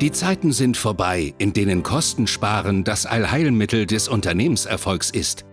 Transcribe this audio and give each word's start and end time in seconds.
Die 0.00 0.12
Zeiten 0.12 0.52
sind 0.52 0.78
vorbei, 0.78 1.34
in 1.36 1.52
denen 1.52 1.82
Kostensparen 1.82 2.84
das 2.84 3.04
Allheilmittel 3.04 3.84
des 3.84 4.08
Unternehmenserfolgs 4.08 5.10
ist. 5.10 5.44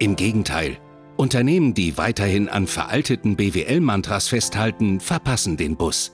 Im 0.00 0.16
Gegenteil, 0.16 0.78
Unternehmen, 1.16 1.74
die 1.74 1.96
weiterhin 1.96 2.48
an 2.48 2.66
veralteten 2.66 3.36
BWL-Mantras 3.36 4.26
festhalten, 4.26 4.98
verpassen 4.98 5.56
den 5.56 5.76
Bus. 5.76 6.10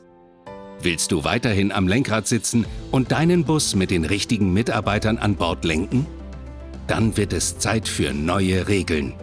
Willst 0.82 1.10
du 1.10 1.24
weiterhin 1.24 1.72
am 1.72 1.88
Lenkrad 1.88 2.26
sitzen 2.26 2.66
und 2.90 3.12
deinen 3.12 3.44
Bus 3.44 3.74
mit 3.74 3.90
den 3.90 4.04
richtigen 4.04 4.52
Mitarbeitern 4.52 5.16
an 5.16 5.36
Bord 5.36 5.64
lenken? 5.64 6.06
Dann 6.86 7.16
wird 7.16 7.32
es 7.32 7.58
Zeit 7.58 7.88
für 7.88 8.12
neue 8.12 8.68
Regeln. 8.68 9.14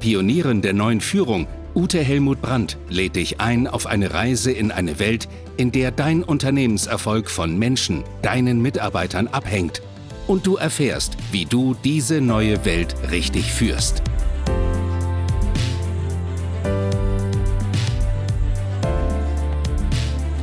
Pionierin 0.00 0.60
der 0.60 0.74
neuen 0.74 1.00
Führung, 1.00 1.46
Ute 1.72 2.00
Helmut 2.00 2.42
Brandt 2.42 2.78
lädt 2.88 3.14
dich 3.14 3.40
ein 3.40 3.68
auf 3.68 3.86
eine 3.86 4.12
Reise 4.12 4.50
in 4.50 4.72
eine 4.72 4.98
Welt, 4.98 5.28
in 5.56 5.70
der 5.70 5.92
dein 5.92 6.24
Unternehmenserfolg 6.24 7.30
von 7.30 7.56
Menschen, 7.56 8.02
deinen 8.22 8.60
Mitarbeitern 8.60 9.28
abhängt 9.28 9.80
und 10.26 10.48
du 10.48 10.56
erfährst, 10.56 11.16
wie 11.30 11.44
du 11.44 11.76
diese 11.84 12.20
neue 12.20 12.64
Welt 12.64 12.96
richtig 13.12 13.52
führst. 13.52 14.02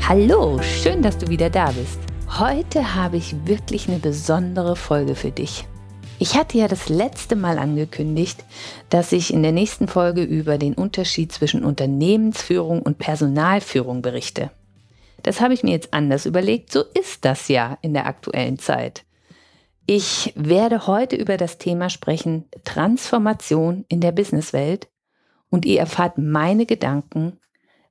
Hallo, 0.08 0.62
schön, 0.62 1.02
dass 1.02 1.18
du 1.18 1.28
wieder 1.28 1.50
da 1.50 1.72
bist. 1.72 2.00
Heute 2.40 2.96
habe 2.96 3.18
ich 3.18 3.36
wirklich 3.46 3.90
eine 3.90 4.00
besondere 4.00 4.78
Folge 4.78 5.14
für 5.14 5.32
dich. 5.32 5.66
Ich 6.20 6.36
hatte 6.36 6.58
ja 6.58 6.68
das 6.68 6.90
letzte 6.90 7.36
Mal 7.36 7.60
angekündigt, 7.60 8.44
dass 8.90 9.12
ich 9.12 9.34
in 9.34 9.44
der 9.44 9.52
nächsten 9.52 9.88
Folge 9.88 10.24
über 10.24 10.58
den 10.58 10.74
Unterschied 10.74 11.32
zwischen 11.32 11.64
Unternehmensführung 11.64 12.82
und 12.82 12.98
Personalführung 12.98 14.02
berichte. 14.02 14.50
Das 15.24 15.42
habe 15.42 15.54
ich 15.54 15.64
mir 15.64 15.72
jetzt 15.72 15.94
anders 15.94 16.26
überlegt, 16.26 16.72
so 16.72 16.84
ist 16.94 17.26
das 17.26 17.48
ja 17.48 17.78
in 17.82 17.94
der 17.94 18.06
aktuellen 18.08 18.58
Zeit. 18.58 19.04
Ich 19.86 20.34
werde 20.36 20.88
heute 20.88 21.16
über 21.16 21.38
das 21.38 21.60
Thema 21.60 21.90
sprechen, 21.90 22.46
Transformation 22.64 23.86
in 23.88 24.02
der 24.02 24.12
Businesswelt 24.12 24.88
und 25.50 25.66
ihr 25.66 25.80
erfahrt 25.80 26.18
meine 26.18 26.66
Gedanken 26.66 27.40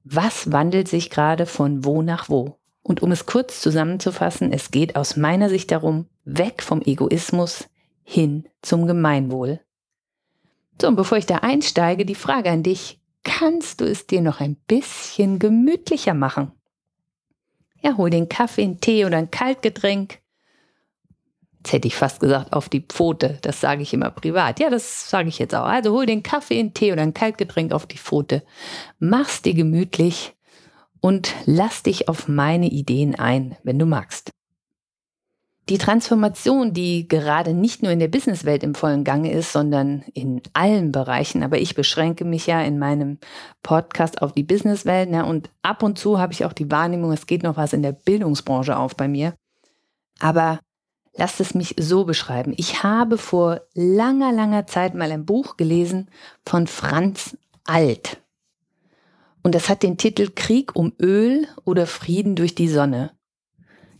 was 0.08 0.53
wandelt 0.53 0.86
sich 0.86 1.11
gerade 1.11 1.47
von 1.47 1.84
wo 1.84 2.01
nach 2.01 2.29
wo? 2.29 2.61
Und 2.84 3.03
um 3.03 3.11
es 3.11 3.27
kurz 3.27 3.61
zusammenzufassen, 3.61 4.53
es 4.53 4.70
geht 4.70 4.95
aus 4.95 5.17
meiner 5.17 5.48
Sicht 5.48 5.73
darum, 5.73 6.06
weg 6.25 6.62
vom 6.62 6.81
Egoismus 6.81 7.69
hin 8.07 8.49
zum 8.62 8.87
Gemeinwohl. 8.87 9.61
So, 10.81 10.89
und 10.89 10.97
bevor 10.97 11.19
ich 11.19 11.27
da 11.27 11.39
einsteige, 11.39 12.07
die 12.07 12.15
Frage 12.15 12.51
an 12.51 12.63
dich, 12.63 13.01
kannst 13.25 13.81
du 13.81 13.85
es 13.85 14.07
dir 14.07 14.21
noch 14.21 14.41
ein 14.41 14.57
bisschen 14.69 15.39
gemütlicher 15.39 16.15
machen? 16.15 16.53
Ja, 17.83 17.97
hol 17.97 18.11
den 18.11 18.29
Kaffee, 18.29 18.63
einen 18.63 18.81
Tee 18.81 19.05
oder 19.05 19.19
ein 19.19 19.31
Kaltgetränk 19.31 20.21
Jetzt 21.67 21.73
hätte 21.73 21.89
ich 21.89 21.97
fast 21.97 22.21
gesagt, 22.21 22.53
auf 22.53 22.69
die 22.69 22.83
Pfote. 22.83 23.39
Das 23.43 23.61
sage 23.61 23.83
ich 23.83 23.93
immer 23.93 24.13
privat. 24.13 24.61
Ja, 24.61 24.70
das 24.70 25.11
sage 25.11 25.29
ich 25.29 25.41
jetzt 25.41 25.53
auch. 25.53 25.65
Also 25.65 25.91
hol 25.91 26.07
den 26.07 26.23
Kaffee, 26.23 26.61
einen 26.61 26.75
Tee 26.75 26.93
oder 26.93 27.03
ein 27.03 27.13
Kaltgetränk 27.13 27.73
auf 27.73 27.87
die 27.87 27.98
Pfote. 27.98 28.45
Mach's 29.01 29.43
dir 29.43 29.53
gemütlich 29.53 30.37
und 31.01 31.35
lass 31.45 31.83
dich 31.83 32.09
auf 32.09 32.29
meine 32.29 32.69
Ideen 32.69 33.17
ein, 33.17 33.57
wenn 33.65 33.81
du 33.81 33.85
magst. 33.85 34.31
Die 35.69 35.78
Transformation, 35.78 36.72
die 36.72 37.09
gerade 37.09 37.53
nicht 37.53 37.83
nur 37.83 37.91
in 37.91 37.98
der 37.98 38.06
Businesswelt 38.06 38.62
im 38.62 38.77
vollen 38.77 39.03
Gange 39.03 39.33
ist, 39.33 39.53
sondern 39.53 40.05
in 40.14 40.41
allen 40.53 40.92
Bereichen, 40.92 41.42
aber 41.42 41.58
ich 41.58 41.75
beschränke 41.75 42.25
mich 42.25 42.47
ja 42.47 42.62
in 42.62 42.78
meinem 42.78 43.19
Podcast 43.64 44.23
auf 44.23 44.33
die 44.33 44.45
Businesswelt 44.45 45.11
ne, 45.11 45.27
und 45.27 45.50
ab 45.62 45.83
und 45.83 45.98
zu 45.98 46.20
habe 46.20 46.33
ich 46.33 46.45
auch 46.45 46.53
die 46.53 46.70
Wahrnehmung, 46.70 47.11
es 47.11 47.27
geht 47.27 47.42
noch 47.42 47.56
was 47.56 47.73
in 47.73 47.83
der 47.83 47.92
Bildungsbranche 47.92 48.77
auf 48.77 48.97
bei 48.97 49.08
mir. 49.08 49.34
Aber 50.20 50.61
Lasst 51.19 51.41
es 51.41 51.55
mich 51.55 51.75
so 51.78 52.05
beschreiben. 52.05 52.53
Ich 52.56 52.83
habe 52.83 53.17
vor 53.17 53.62
langer, 53.75 54.33
langer 54.33 54.67
Zeit 54.67 54.95
mal 54.95 55.11
ein 55.11 55.24
Buch 55.24 55.57
gelesen 55.57 56.11
von 56.45 56.67
Franz 56.67 57.39
Alt. 57.64 58.20
Und 59.42 59.55
das 59.55 59.68
hat 59.68 59.83
den 59.83 59.96
Titel 59.96 60.30
Krieg 60.35 60.77
um 60.77 60.92
Öl 61.01 61.48
oder 61.64 61.86
Frieden 61.86 62.36
durch 62.36 62.55
die 62.55 62.68
Sonne. 62.68 63.16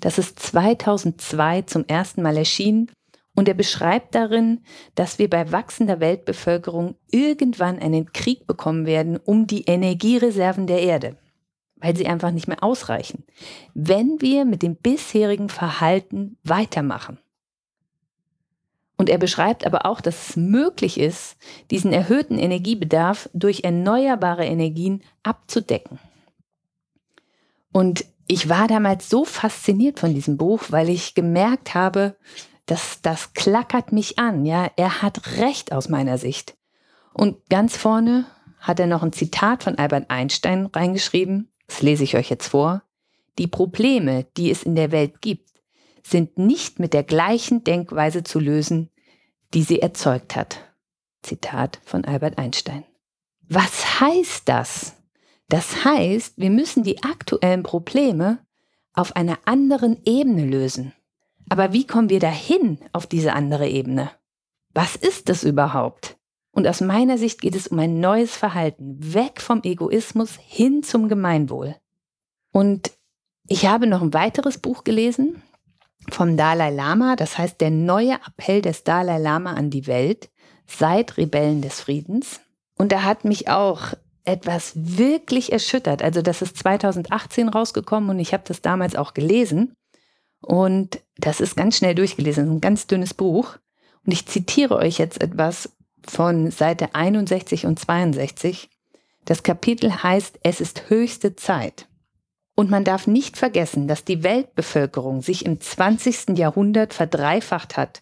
Das 0.00 0.18
ist 0.18 0.38
2002 0.38 1.62
zum 1.62 1.84
ersten 1.86 2.22
Mal 2.22 2.36
erschienen 2.36 2.90
und 3.34 3.48
er 3.48 3.54
beschreibt 3.54 4.14
darin, 4.14 4.62
dass 4.94 5.18
wir 5.18 5.28
bei 5.28 5.52
wachsender 5.52 6.00
Weltbevölkerung 6.00 6.96
irgendwann 7.10 7.78
einen 7.78 8.12
Krieg 8.12 8.46
bekommen 8.46 8.86
werden 8.86 9.16
um 9.16 9.46
die 9.46 9.64
Energiereserven 9.64 10.66
der 10.66 10.82
Erde 10.82 11.16
weil 11.76 11.96
sie 11.96 12.06
einfach 12.06 12.30
nicht 12.30 12.48
mehr 12.48 12.62
ausreichen, 12.62 13.24
wenn 13.74 14.20
wir 14.20 14.44
mit 14.44 14.62
dem 14.62 14.76
bisherigen 14.76 15.48
Verhalten 15.48 16.38
weitermachen. 16.42 17.18
Und 18.98 19.10
er 19.10 19.18
beschreibt 19.18 19.66
aber 19.66 19.84
auch, 19.84 20.00
dass 20.00 20.30
es 20.30 20.36
möglich 20.36 20.98
ist, 20.98 21.36
diesen 21.70 21.92
erhöhten 21.92 22.38
Energiebedarf 22.38 23.28
durch 23.34 23.60
erneuerbare 23.62 24.46
Energien 24.46 25.02
abzudecken. 25.22 25.98
Und 27.72 28.06
ich 28.26 28.48
war 28.48 28.66
damals 28.69 29.09
so 29.09 29.25
fasziniert 29.25 29.98
von 29.98 30.14
diesem 30.14 30.37
Buch, 30.37 30.64
weil 30.70 30.88
ich 30.88 31.14
gemerkt 31.14 31.75
habe, 31.75 32.16
dass 32.66 33.00
das 33.00 33.34
klackert 33.34 33.92
mich 33.92 34.19
an. 34.19 34.44
Ja, 34.44 34.70
er 34.76 35.03
hat 35.03 35.38
recht 35.38 35.72
aus 35.72 35.88
meiner 35.88 36.19
Sicht. 36.19 36.56
Und 37.12 37.48
ganz 37.48 37.76
vorne 37.76 38.26
hat 38.59 38.81
er 38.81 38.86
noch 38.86 39.03
ein 39.03 39.12
Zitat 39.12 39.62
von 39.62 39.78
Albert 39.78 40.10
Einstein 40.10 40.66
reingeschrieben 40.66 41.50
das 41.66 41.82
lese 41.82 42.04
ich 42.04 42.16
euch 42.16 42.31
jetzt 42.31 42.48
vor, 42.48 42.82
die 43.38 43.47
Probleme, 43.47 44.26
die 44.36 44.50
es 44.50 44.62
in 44.62 44.76
der 44.76 44.92
Welt 44.92 45.20
gibt, 45.20 45.50
sind 46.03 46.38
nicht 46.38 46.78
mit 46.78 46.94
der 46.94 47.03
gleichen 47.03 47.65
Denkweise 47.65 48.22
zu 48.22 48.38
lösen, 48.38 48.91
die 49.53 49.62
sie 49.62 49.81
erzeugt 49.81 50.36
hat. 50.36 50.59
Zitat 51.22 51.81
von 51.84 52.04
Albert 52.04 52.38
Einstein. 52.38 52.84
Was 53.48 54.00
heißt 54.00 54.48
das? 54.48 54.95
Das 55.48 55.84
heißt, 55.84 56.34
wir 56.36 56.50
müssen 56.50 56.82
die 56.82 57.02
aktuellen 57.02 57.62
Probleme 57.62 58.38
auf 58.92 59.14
einer 59.14 59.38
anderen 59.44 59.98
Ebene 60.04 60.44
lösen. 60.44 60.92
Aber 61.48 61.72
wie 61.72 61.86
kommen 61.86 62.08
wir 62.08 62.18
dahin 62.18 62.78
auf 62.92 63.06
diese 63.06 63.32
andere 63.32 63.68
Ebene? 63.68 64.10
Was 64.74 64.96
ist 64.96 65.28
das 65.28 65.44
überhaupt? 65.44 66.16
Und 66.50 66.66
aus 66.66 66.80
meiner 66.80 67.18
Sicht 67.18 67.40
geht 67.40 67.54
es 67.54 67.68
um 67.68 67.78
ein 67.78 68.00
neues 68.00 68.34
Verhalten, 68.34 68.96
weg 69.14 69.40
vom 69.40 69.62
Egoismus 69.62 70.38
hin 70.40 70.82
zum 70.82 71.08
Gemeinwohl. 71.08 71.76
Und 72.50 72.90
ich 73.46 73.66
habe 73.66 73.86
noch 73.86 74.02
ein 74.02 74.14
weiteres 74.14 74.58
Buch 74.58 74.82
gelesen 74.82 75.42
vom 76.10 76.36
Dalai 76.36 76.70
Lama, 76.70 77.14
das 77.14 77.36
heißt 77.38 77.60
Der 77.60 77.70
neue 77.70 78.14
Appell 78.26 78.62
des 78.62 78.84
Dalai 78.84 79.18
Lama 79.18 79.52
an 79.52 79.70
die 79.70 79.86
Welt 79.86 80.30
seit 80.66 81.16
Rebellen 81.16 81.62
des 81.62 81.80
Friedens. 81.80 82.40
Und 82.76 82.90
da 82.90 83.02
hat 83.02 83.24
mich 83.24 83.48
auch 83.48 83.92
etwas 84.26 84.72
wirklich 84.75 85.53
erschüttert. 85.53 86.03
Also 86.03 86.22
das 86.22 86.42
ist 86.42 86.56
2018 86.59 87.48
rausgekommen 87.48 88.10
und 88.10 88.19
ich 88.19 88.32
habe 88.32 88.44
das 88.47 88.60
damals 88.60 88.97
auch 88.97 89.14
gelesen. 89.14 89.75
Und 90.41 91.00
das 91.16 91.41
ist 91.41 91.56
ganz 91.56 91.76
schnell 91.76 91.94
durchgelesen, 91.94 92.50
ein 92.50 92.60
ganz 92.60 92.86
dünnes 92.86 93.15
Buch. 93.15 93.56
Und 94.04 94.12
ich 94.12 94.26
zitiere 94.26 94.76
euch 94.76 94.98
jetzt 94.98 95.22
etwas 95.22 95.70
von 96.06 96.50
Seite 96.50 96.94
61 96.94 97.66
und 97.66 97.78
62. 97.78 98.69
Das 99.25 99.42
Kapitel 99.42 100.03
heißt 100.03 100.38
Es 100.42 100.60
ist 100.60 100.88
höchste 100.88 101.34
Zeit. 101.34 101.88
Und 102.54 102.70
man 102.70 102.84
darf 102.84 103.06
nicht 103.06 103.36
vergessen, 103.36 103.86
dass 103.86 104.04
die 104.04 104.22
Weltbevölkerung 104.22 105.20
sich 105.20 105.44
im 105.44 105.60
20. 105.60 106.38
Jahrhundert 106.38 106.94
verdreifacht 106.94 107.76
hat 107.76 108.00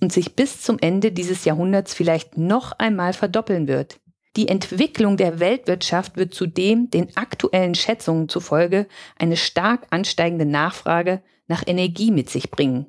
und 0.00 0.12
sich 0.12 0.36
bis 0.36 0.62
zum 0.62 0.78
Ende 0.78 1.10
dieses 1.10 1.44
Jahrhunderts 1.44 1.94
vielleicht 1.94 2.36
noch 2.36 2.72
einmal 2.72 3.12
verdoppeln 3.12 3.66
wird. 3.66 3.98
Die 4.38 4.46
Entwicklung 4.46 5.16
der 5.16 5.40
Weltwirtschaft 5.40 6.16
wird 6.16 6.32
zudem 6.32 6.90
den 6.90 7.16
aktuellen 7.16 7.74
Schätzungen 7.74 8.28
zufolge 8.28 8.86
eine 9.18 9.36
stark 9.36 9.88
ansteigende 9.90 10.46
Nachfrage 10.46 11.24
nach 11.48 11.64
Energie 11.66 12.12
mit 12.12 12.30
sich 12.30 12.52
bringen, 12.52 12.86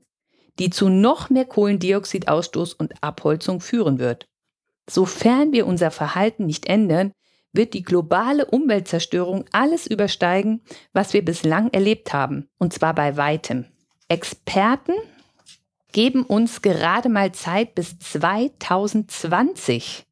die 0.60 0.70
zu 0.70 0.90
noch 0.90 1.32
mehr 1.32 1.46
Kohlendioxidausstoß 1.46 2.76
und 2.76 2.94
Abholzung 3.02 3.62
führen 3.62 3.98
wird. 3.98 4.28
Sofern 4.88 5.52
wir 5.52 5.66
unser 5.66 5.90
Verhalten 5.90 6.46
nicht 6.46 6.68
ändern, 6.68 7.14
wird 7.52 7.74
die 7.74 7.82
globale 7.82 8.46
Umweltzerstörung 8.46 9.46
alles 9.52 9.88
übersteigen, 9.88 10.62
was 10.94 11.14
wir 11.14 11.26
bislang 11.26 11.72
erlebt 11.72 12.14
haben, 12.14 12.48
und 12.60 12.74
zwar 12.74 12.94
bei 12.94 13.18
weitem. 13.18 13.66
Experten 14.08 14.94
geben 15.94 16.22
uns 16.22 16.62
gerade 16.62 17.10
mal 17.10 17.32
Zeit 17.32 17.74
bis 17.74 17.98
2020, 17.98 20.06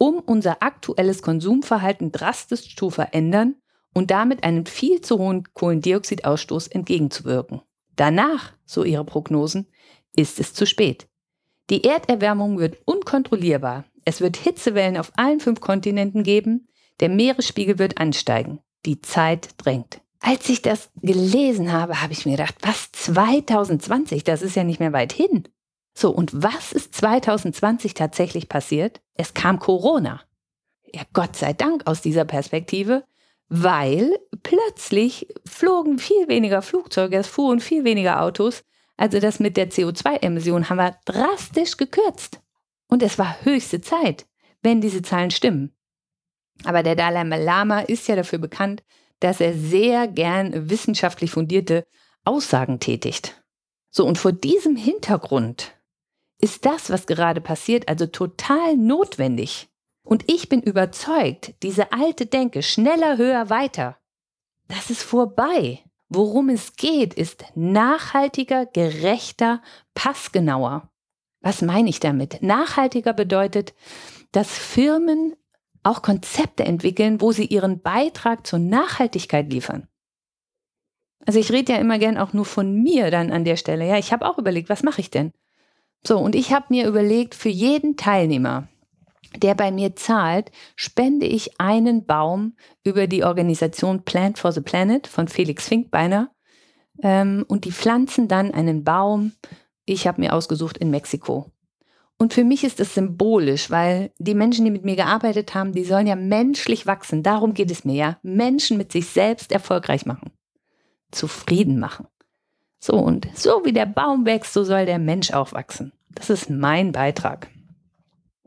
um 0.00 0.18
unser 0.18 0.62
aktuelles 0.62 1.20
Konsumverhalten 1.20 2.10
drastisch 2.10 2.74
zu 2.74 2.88
verändern 2.88 3.56
und 3.92 4.10
damit 4.10 4.44
einem 4.44 4.64
viel 4.64 5.02
zu 5.02 5.18
hohen 5.18 5.44
Kohlendioxidausstoß 5.52 6.68
entgegenzuwirken. 6.68 7.60
Danach, 7.96 8.54
so 8.64 8.82
ihre 8.82 9.04
Prognosen, 9.04 9.66
ist 10.16 10.40
es 10.40 10.54
zu 10.54 10.66
spät. 10.66 11.06
Die 11.68 11.84
Erderwärmung 11.84 12.58
wird 12.58 12.78
unkontrollierbar. 12.86 13.84
Es 14.06 14.22
wird 14.22 14.38
Hitzewellen 14.38 14.96
auf 14.96 15.12
allen 15.16 15.38
fünf 15.38 15.60
Kontinenten 15.60 16.22
geben. 16.22 16.68
Der 17.00 17.10
Meeresspiegel 17.10 17.78
wird 17.78 17.98
ansteigen. 17.98 18.60
Die 18.86 19.02
Zeit 19.02 19.50
drängt. 19.58 20.00
Als 20.20 20.48
ich 20.48 20.62
das 20.62 20.90
gelesen 21.02 21.72
habe, 21.72 22.00
habe 22.00 22.14
ich 22.14 22.24
mir 22.24 22.38
gedacht, 22.38 22.54
was 22.62 22.90
2020, 22.92 24.24
das 24.24 24.40
ist 24.40 24.56
ja 24.56 24.64
nicht 24.64 24.80
mehr 24.80 24.94
weit 24.94 25.12
hin. 25.12 25.46
So, 26.00 26.08
und 26.10 26.30
was 26.32 26.72
ist 26.72 26.94
2020 26.94 27.92
tatsächlich 27.92 28.48
passiert? 28.48 29.02
Es 29.16 29.34
kam 29.34 29.58
Corona. 29.58 30.22
Ja, 30.94 31.02
Gott 31.12 31.36
sei 31.36 31.52
Dank 31.52 31.86
aus 31.86 32.00
dieser 32.00 32.24
Perspektive, 32.24 33.04
weil 33.50 34.18
plötzlich 34.42 35.28
flogen 35.44 35.98
viel 35.98 36.26
weniger 36.26 36.62
Flugzeuge, 36.62 37.18
es 37.18 37.26
fuhren 37.26 37.60
viel 37.60 37.84
weniger 37.84 38.22
Autos. 38.22 38.64
Also 38.96 39.20
das 39.20 39.40
mit 39.40 39.58
der 39.58 39.70
CO2-Emission 39.70 40.70
haben 40.70 40.78
wir 40.78 40.96
drastisch 41.04 41.76
gekürzt. 41.76 42.40
Und 42.88 43.02
es 43.02 43.18
war 43.18 43.44
höchste 43.44 43.82
Zeit, 43.82 44.24
wenn 44.62 44.80
diese 44.80 45.02
Zahlen 45.02 45.30
stimmen. 45.30 45.76
Aber 46.64 46.82
der 46.82 46.96
Dalai 46.96 47.24
Lama 47.24 47.80
ist 47.80 48.08
ja 48.08 48.16
dafür 48.16 48.38
bekannt, 48.38 48.82
dass 49.18 49.38
er 49.38 49.52
sehr 49.52 50.08
gern 50.08 50.70
wissenschaftlich 50.70 51.30
fundierte 51.30 51.86
Aussagen 52.24 52.80
tätigt. 52.80 53.44
So, 53.90 54.06
und 54.06 54.16
vor 54.16 54.32
diesem 54.32 54.76
Hintergrund 54.76 55.74
ist 56.40 56.64
das, 56.64 56.90
was 56.90 57.06
gerade 57.06 57.40
passiert, 57.40 57.88
also 57.88 58.06
total 58.06 58.76
notwendig. 58.76 59.68
Und 60.02 60.24
ich 60.30 60.48
bin 60.48 60.62
überzeugt, 60.62 61.54
diese 61.62 61.92
alte 61.92 62.26
Denke, 62.26 62.62
schneller, 62.62 63.18
höher, 63.18 63.50
weiter, 63.50 63.98
das 64.68 64.90
ist 64.90 65.02
vorbei. 65.02 65.80
Worum 66.08 66.48
es 66.48 66.74
geht, 66.74 67.14
ist 67.14 67.44
nachhaltiger, 67.54 68.66
gerechter, 68.66 69.62
passgenauer. 69.94 70.90
Was 71.40 71.62
meine 71.62 71.88
ich 71.88 72.00
damit? 72.00 72.42
Nachhaltiger 72.42 73.12
bedeutet, 73.12 73.74
dass 74.32 74.48
Firmen 74.48 75.34
auch 75.82 76.02
Konzepte 76.02 76.64
entwickeln, 76.64 77.20
wo 77.20 77.32
sie 77.32 77.46
ihren 77.46 77.80
Beitrag 77.80 78.46
zur 78.46 78.58
Nachhaltigkeit 78.58 79.50
liefern. 79.50 79.88
Also 81.26 81.38
ich 81.38 81.52
rede 81.52 81.72
ja 81.72 81.78
immer 81.78 81.98
gern 81.98 82.18
auch 82.18 82.32
nur 82.32 82.44
von 82.44 82.82
mir 82.82 83.10
dann 83.10 83.30
an 83.30 83.44
der 83.44 83.56
Stelle. 83.56 83.86
Ja, 83.86 83.98
ich 83.98 84.12
habe 84.12 84.26
auch 84.26 84.38
überlegt, 84.38 84.68
was 84.68 84.82
mache 84.82 85.00
ich 85.00 85.10
denn? 85.10 85.32
So, 86.06 86.18
und 86.18 86.34
ich 86.34 86.52
habe 86.52 86.66
mir 86.70 86.88
überlegt, 86.88 87.34
für 87.34 87.48
jeden 87.48 87.96
Teilnehmer, 87.96 88.68
der 89.36 89.54
bei 89.54 89.70
mir 89.70 89.96
zahlt, 89.96 90.50
spende 90.74 91.26
ich 91.26 91.60
einen 91.60 92.06
Baum 92.06 92.56
über 92.84 93.06
die 93.06 93.24
Organisation 93.24 94.04
Plant 94.04 94.38
for 94.38 94.52
the 94.52 94.60
Planet 94.60 95.06
von 95.06 95.28
Felix 95.28 95.68
Finkbeiner. 95.68 96.30
Ähm, 97.02 97.44
und 97.48 97.64
die 97.64 97.72
pflanzen 97.72 98.28
dann 98.28 98.52
einen 98.52 98.82
Baum, 98.82 99.32
ich 99.84 100.06
habe 100.06 100.20
mir 100.20 100.34
ausgesucht, 100.34 100.78
in 100.78 100.90
Mexiko. 100.90 101.50
Und 102.18 102.34
für 102.34 102.44
mich 102.44 102.64
ist 102.64 102.80
es 102.80 102.94
symbolisch, 102.94 103.70
weil 103.70 104.12
die 104.18 104.34
Menschen, 104.34 104.66
die 104.66 104.70
mit 104.70 104.84
mir 104.84 104.96
gearbeitet 104.96 105.54
haben, 105.54 105.72
die 105.72 105.84
sollen 105.84 106.06
ja 106.06 106.16
menschlich 106.16 106.86
wachsen. 106.86 107.22
Darum 107.22 107.54
geht 107.54 107.70
es 107.70 107.84
mir 107.86 107.94
ja. 107.94 108.18
Menschen 108.22 108.76
mit 108.76 108.92
sich 108.92 109.06
selbst 109.06 109.52
erfolgreich 109.52 110.04
machen. 110.04 110.30
Zufrieden 111.12 111.78
machen. 111.78 112.08
So, 112.80 112.94
und 112.94 113.28
so 113.34 113.64
wie 113.64 113.72
der 113.72 113.86
Baum 113.86 114.24
wächst, 114.24 114.54
so 114.54 114.64
soll 114.64 114.86
der 114.86 114.98
Mensch 114.98 115.32
auch 115.32 115.52
wachsen. 115.52 115.92
Das 116.14 116.30
ist 116.30 116.50
mein 116.50 116.92
Beitrag. 116.92 117.48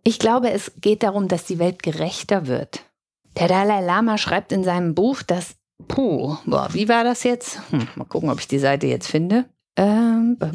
Ich 0.03 0.19
glaube, 0.19 0.51
es 0.51 0.71
geht 0.81 1.03
darum, 1.03 1.27
dass 1.27 1.45
die 1.45 1.59
Welt 1.59 1.83
gerechter 1.83 2.47
wird. 2.47 2.81
Der 3.37 3.47
Dalai 3.47 3.81
Lama 3.81 4.17
schreibt 4.17 4.51
in 4.51 4.63
seinem 4.63 4.95
Buch, 4.95 5.21
dass, 5.21 5.55
puh, 5.87 6.35
boah, 6.45 6.67
wie 6.73 6.89
war 6.89 7.03
das 7.03 7.23
jetzt? 7.23 7.59
Hm, 7.69 7.87
mal 7.95 8.05
gucken, 8.05 8.29
ob 8.29 8.39
ich 8.39 8.47
die 8.47 8.59
Seite 8.59 8.87
jetzt 8.87 9.07
finde. 9.07 9.45
Ähm, 9.75 10.37
bum, 10.37 10.51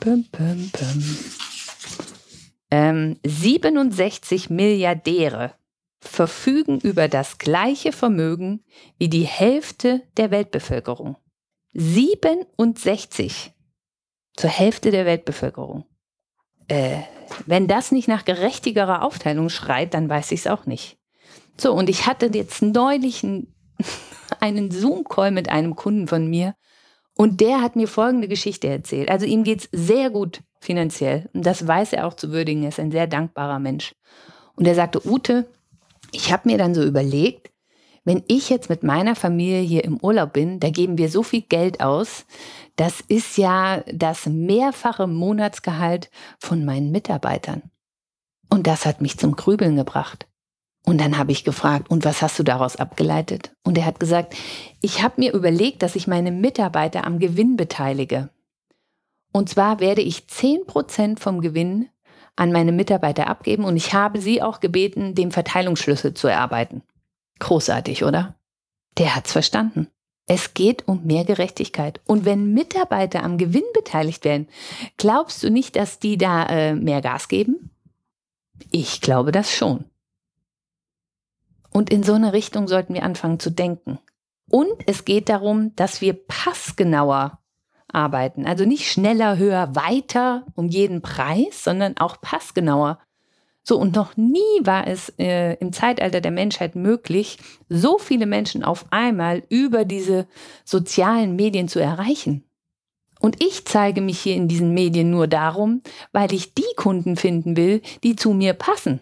bum, 0.00 0.24
bum, 0.32 0.70
ähm, 2.70 3.18
67 3.24 4.48
Milliardäre 4.48 5.52
verfügen 6.00 6.80
über 6.80 7.06
das 7.06 7.38
gleiche 7.38 7.92
Vermögen 7.92 8.64
wie 8.98 9.08
die 9.08 9.26
Hälfte 9.26 10.02
der 10.16 10.30
Weltbevölkerung. 10.30 11.16
67 11.74 13.52
zur 14.36 14.50
Hälfte 14.50 14.90
der 14.90 15.06
Weltbevölkerung. 15.06 15.84
Äh, 16.68 17.00
wenn 17.46 17.66
das 17.66 17.92
nicht 17.92 18.08
nach 18.08 18.24
gerechtigerer 18.24 19.02
Aufteilung 19.02 19.48
schreit, 19.48 19.94
dann 19.94 20.08
weiß 20.08 20.32
ich 20.32 20.40
es 20.40 20.46
auch 20.46 20.66
nicht. 20.66 20.98
So, 21.58 21.72
und 21.72 21.88
ich 21.88 22.06
hatte 22.06 22.30
jetzt 22.32 22.62
neulich 22.62 23.24
einen, 23.24 23.54
einen 24.40 24.70
Zoom-Call 24.70 25.30
mit 25.30 25.48
einem 25.48 25.76
Kunden 25.76 26.08
von 26.08 26.28
mir 26.28 26.54
und 27.14 27.40
der 27.40 27.60
hat 27.60 27.76
mir 27.76 27.88
folgende 27.88 28.28
Geschichte 28.28 28.68
erzählt. 28.68 29.10
Also 29.10 29.26
ihm 29.26 29.44
geht 29.44 29.60
es 29.60 29.68
sehr 29.72 30.10
gut 30.10 30.42
finanziell 30.60 31.28
und 31.34 31.44
das 31.44 31.66
weiß 31.66 31.92
er 31.92 32.06
auch 32.06 32.14
zu 32.14 32.30
würdigen. 32.30 32.62
Er 32.62 32.70
ist 32.70 32.80
ein 32.80 32.92
sehr 32.92 33.06
dankbarer 33.06 33.58
Mensch. 33.58 33.94
Und 34.54 34.66
er 34.66 34.74
sagte, 34.74 35.06
Ute, 35.06 35.46
ich 36.12 36.32
habe 36.32 36.48
mir 36.48 36.58
dann 36.58 36.74
so 36.74 36.82
überlegt, 36.82 37.51
wenn 38.04 38.22
ich 38.26 38.50
jetzt 38.50 38.68
mit 38.68 38.82
meiner 38.82 39.14
Familie 39.14 39.60
hier 39.60 39.84
im 39.84 39.98
Urlaub 39.98 40.32
bin, 40.32 40.58
da 40.60 40.70
geben 40.70 40.98
wir 40.98 41.08
so 41.08 41.22
viel 41.22 41.42
Geld 41.42 41.80
aus, 41.80 42.26
das 42.76 43.00
ist 43.00 43.36
ja 43.36 43.82
das 43.92 44.26
mehrfache 44.26 45.06
Monatsgehalt 45.06 46.10
von 46.38 46.64
meinen 46.64 46.90
Mitarbeitern. 46.90 47.62
Und 48.48 48.66
das 48.66 48.86
hat 48.86 49.00
mich 49.00 49.18
zum 49.18 49.36
Grübeln 49.36 49.76
gebracht. 49.76 50.26
Und 50.84 51.00
dann 51.00 51.16
habe 51.16 51.30
ich 51.30 51.44
gefragt, 51.44 51.90
und 51.90 52.04
was 52.04 52.22
hast 52.22 52.38
du 52.38 52.42
daraus 52.42 52.76
abgeleitet? 52.76 53.54
Und 53.62 53.78
er 53.78 53.86
hat 53.86 54.00
gesagt, 54.00 54.34
ich 54.80 55.02
habe 55.02 55.20
mir 55.20 55.32
überlegt, 55.32 55.82
dass 55.82 55.94
ich 55.94 56.08
meine 56.08 56.32
Mitarbeiter 56.32 57.06
am 57.06 57.20
Gewinn 57.20 57.56
beteilige. 57.56 58.30
Und 59.32 59.48
zwar 59.48 59.80
werde 59.80 60.02
ich 60.02 60.26
10% 60.28 61.18
vom 61.18 61.40
Gewinn 61.40 61.88
an 62.34 62.50
meine 62.50 62.72
Mitarbeiter 62.72 63.28
abgeben 63.28 63.64
und 63.64 63.76
ich 63.76 63.94
habe 63.94 64.20
sie 64.20 64.42
auch 64.42 64.60
gebeten, 64.60 65.14
den 65.14 65.30
Verteilungsschlüssel 65.30 66.14
zu 66.14 66.28
erarbeiten. 66.28 66.82
Großartig, 67.42 68.04
oder? 68.04 68.36
Der 68.98 69.16
hat's 69.16 69.32
verstanden. 69.32 69.88
Es 70.28 70.54
geht 70.54 70.86
um 70.86 71.02
mehr 71.04 71.24
Gerechtigkeit. 71.24 72.00
Und 72.06 72.24
wenn 72.24 72.54
Mitarbeiter 72.54 73.24
am 73.24 73.36
Gewinn 73.36 73.64
beteiligt 73.74 74.24
werden, 74.24 74.46
glaubst 74.96 75.42
du 75.42 75.50
nicht, 75.50 75.74
dass 75.74 75.98
die 75.98 76.16
da 76.16 76.46
äh, 76.46 76.76
mehr 76.76 77.00
Gas 77.00 77.26
geben? 77.26 77.70
Ich 78.70 79.00
glaube 79.00 79.32
das 79.32 79.52
schon. 79.52 79.86
Und 81.70 81.90
in 81.90 82.04
so 82.04 82.12
eine 82.12 82.32
Richtung 82.32 82.68
sollten 82.68 82.94
wir 82.94 83.02
anfangen 83.02 83.40
zu 83.40 83.50
denken. 83.50 83.98
Und 84.48 84.74
es 84.86 85.04
geht 85.04 85.28
darum, 85.28 85.74
dass 85.74 86.00
wir 86.00 86.12
passgenauer 86.12 87.40
arbeiten. 87.88 88.46
Also 88.46 88.64
nicht 88.64 88.88
schneller, 88.88 89.36
höher, 89.36 89.74
weiter 89.74 90.46
um 90.54 90.68
jeden 90.68 91.02
Preis, 91.02 91.64
sondern 91.64 91.96
auch 91.96 92.20
passgenauer. 92.20 93.00
So, 93.64 93.78
und 93.78 93.94
noch 93.94 94.16
nie 94.16 94.40
war 94.62 94.86
es 94.86 95.12
äh, 95.18 95.54
im 95.54 95.72
Zeitalter 95.72 96.20
der 96.20 96.32
Menschheit 96.32 96.74
möglich, 96.74 97.38
so 97.68 97.98
viele 97.98 98.26
Menschen 98.26 98.64
auf 98.64 98.86
einmal 98.90 99.44
über 99.48 99.84
diese 99.84 100.26
sozialen 100.64 101.36
Medien 101.36 101.68
zu 101.68 101.78
erreichen. 101.78 102.44
Und 103.20 103.40
ich 103.40 103.64
zeige 103.66 104.00
mich 104.00 104.18
hier 104.18 104.34
in 104.34 104.48
diesen 104.48 104.74
Medien 104.74 105.10
nur 105.10 105.28
darum, 105.28 105.82
weil 106.10 106.32
ich 106.32 106.54
die 106.54 106.74
Kunden 106.76 107.16
finden 107.16 107.56
will, 107.56 107.80
die 108.02 108.16
zu 108.16 108.32
mir 108.32 108.52
passen. 108.52 108.98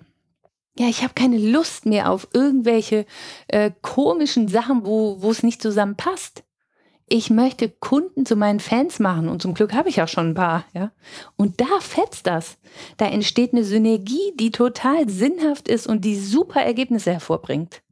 Ja, 0.79 0.88
ich 0.88 1.02
habe 1.02 1.14
keine 1.14 1.38
Lust 1.38 1.87
mehr 1.87 2.11
auf 2.11 2.29
irgendwelche 2.35 3.07
äh, 3.49 3.71
komischen 3.81 4.47
Sachen, 4.49 4.85
wo, 4.85 5.31
es 5.31 5.43
nicht 5.43 5.62
zusammenpasst 5.62 6.45
ich 7.12 7.29
möchte 7.29 7.69
Kunden 7.69 8.25
zu 8.25 8.37
meinen 8.37 8.61
Fans 8.61 9.00
machen 9.00 9.29
und 9.29 9.43
zum 9.43 9.52
Glück 9.52 9.75
habe 9.75 9.88
ich 9.88 10.00
auch 10.00 10.09
schon 10.09 10.31
ein 10.31 10.35
paar, 10.35 10.64
ja. 10.73 10.93
Und 11.37 11.61
da 11.61 11.81
fetzt 11.81 12.29
das. 12.29 12.57
Da 12.99 13.07
entsteht 13.07 13.52
eine 13.52 13.64
Synergie, 13.64 14.33
die 14.37 14.52
total 14.52 15.09
sinnhaft 15.09 15.69
ist 15.69 15.88
und 15.88 16.05
die 16.05 16.17
super 16.17 16.62
Ergebnisse 16.62 17.11
hervorbringt. 17.12 17.83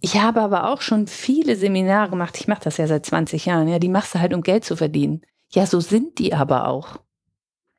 Ich 0.00 0.18
habe 0.20 0.40
aber 0.40 0.70
auch 0.70 0.80
schon 0.80 1.06
viele 1.06 1.56
Seminare 1.56 2.08
gemacht. 2.08 2.38
Ich 2.40 2.48
mache 2.48 2.64
das 2.64 2.78
ja 2.78 2.86
seit 2.86 3.04
20 3.04 3.44
Jahren. 3.44 3.68
Ja, 3.68 3.78
die 3.78 3.88
machst 3.90 4.14
du 4.14 4.18
halt, 4.18 4.32
um 4.32 4.42
Geld 4.42 4.64
zu 4.64 4.76
verdienen. 4.76 5.20
Ja, 5.50 5.66
so 5.66 5.80
sind 5.80 6.18
die 6.18 6.32
aber 6.32 6.66
auch. 6.66 6.98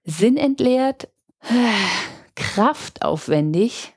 Sinnentleert, 0.03 1.09
kraftaufwendig 2.35 3.95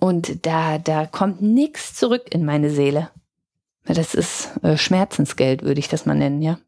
und 0.00 0.46
da, 0.46 0.78
da 0.78 1.04
kommt 1.04 1.42
nichts 1.42 1.94
zurück 1.94 2.24
in 2.30 2.46
meine 2.46 2.70
Seele. 2.70 3.10
Das 3.84 4.14
ist 4.14 4.50
äh, 4.62 4.76
Schmerzensgeld, 4.76 5.62
würde 5.62 5.80
ich 5.80 5.88
das 5.88 6.06
mal 6.06 6.14
nennen, 6.14 6.42
ja. 6.42 6.58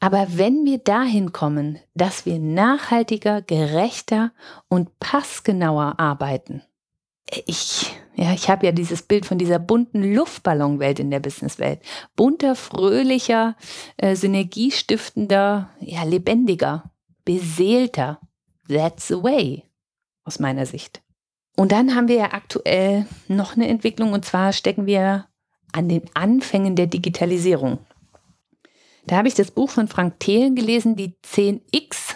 Aber 0.00 0.26
wenn 0.30 0.64
wir 0.64 0.78
dahin 0.78 1.32
kommen, 1.32 1.78
dass 1.94 2.26
wir 2.26 2.38
nachhaltiger, 2.40 3.40
gerechter 3.40 4.32
und 4.68 4.98
passgenauer 4.98 6.00
arbeiten, 6.00 6.62
ich, 7.46 7.94
ja, 8.14 8.32
ich 8.32 8.50
habe 8.50 8.66
ja 8.66 8.72
dieses 8.72 9.02
Bild 9.02 9.26
von 9.26 9.38
dieser 9.38 9.58
bunten 9.58 10.02
Luftballonwelt 10.02 10.98
in 10.98 11.10
der 11.10 11.20
Businesswelt. 11.20 11.80
Bunter, 12.16 12.56
fröhlicher, 12.56 13.56
äh, 13.96 14.16
synergiestiftender, 14.16 15.70
ja, 15.80 16.02
lebendiger, 16.02 16.90
beseelter. 17.24 18.20
That's 18.68 19.08
the 19.08 19.22
way, 19.22 19.64
aus 20.24 20.38
meiner 20.38 20.66
Sicht. 20.66 21.02
Und 21.56 21.72
dann 21.72 21.94
haben 21.94 22.08
wir 22.08 22.16
ja 22.16 22.32
aktuell 22.32 23.06
noch 23.28 23.56
eine 23.56 23.68
Entwicklung 23.68 24.12
und 24.12 24.24
zwar 24.24 24.52
stecken 24.52 24.86
wir 24.86 25.26
an 25.72 25.88
den 25.88 26.02
Anfängen 26.14 26.76
der 26.76 26.86
Digitalisierung. 26.86 27.78
Da 29.06 29.16
habe 29.16 29.28
ich 29.28 29.34
das 29.34 29.50
Buch 29.50 29.70
von 29.70 29.88
Frank 29.88 30.20
Thelen 30.20 30.54
gelesen, 30.54 30.96
die 30.96 31.14
10x 31.24 32.14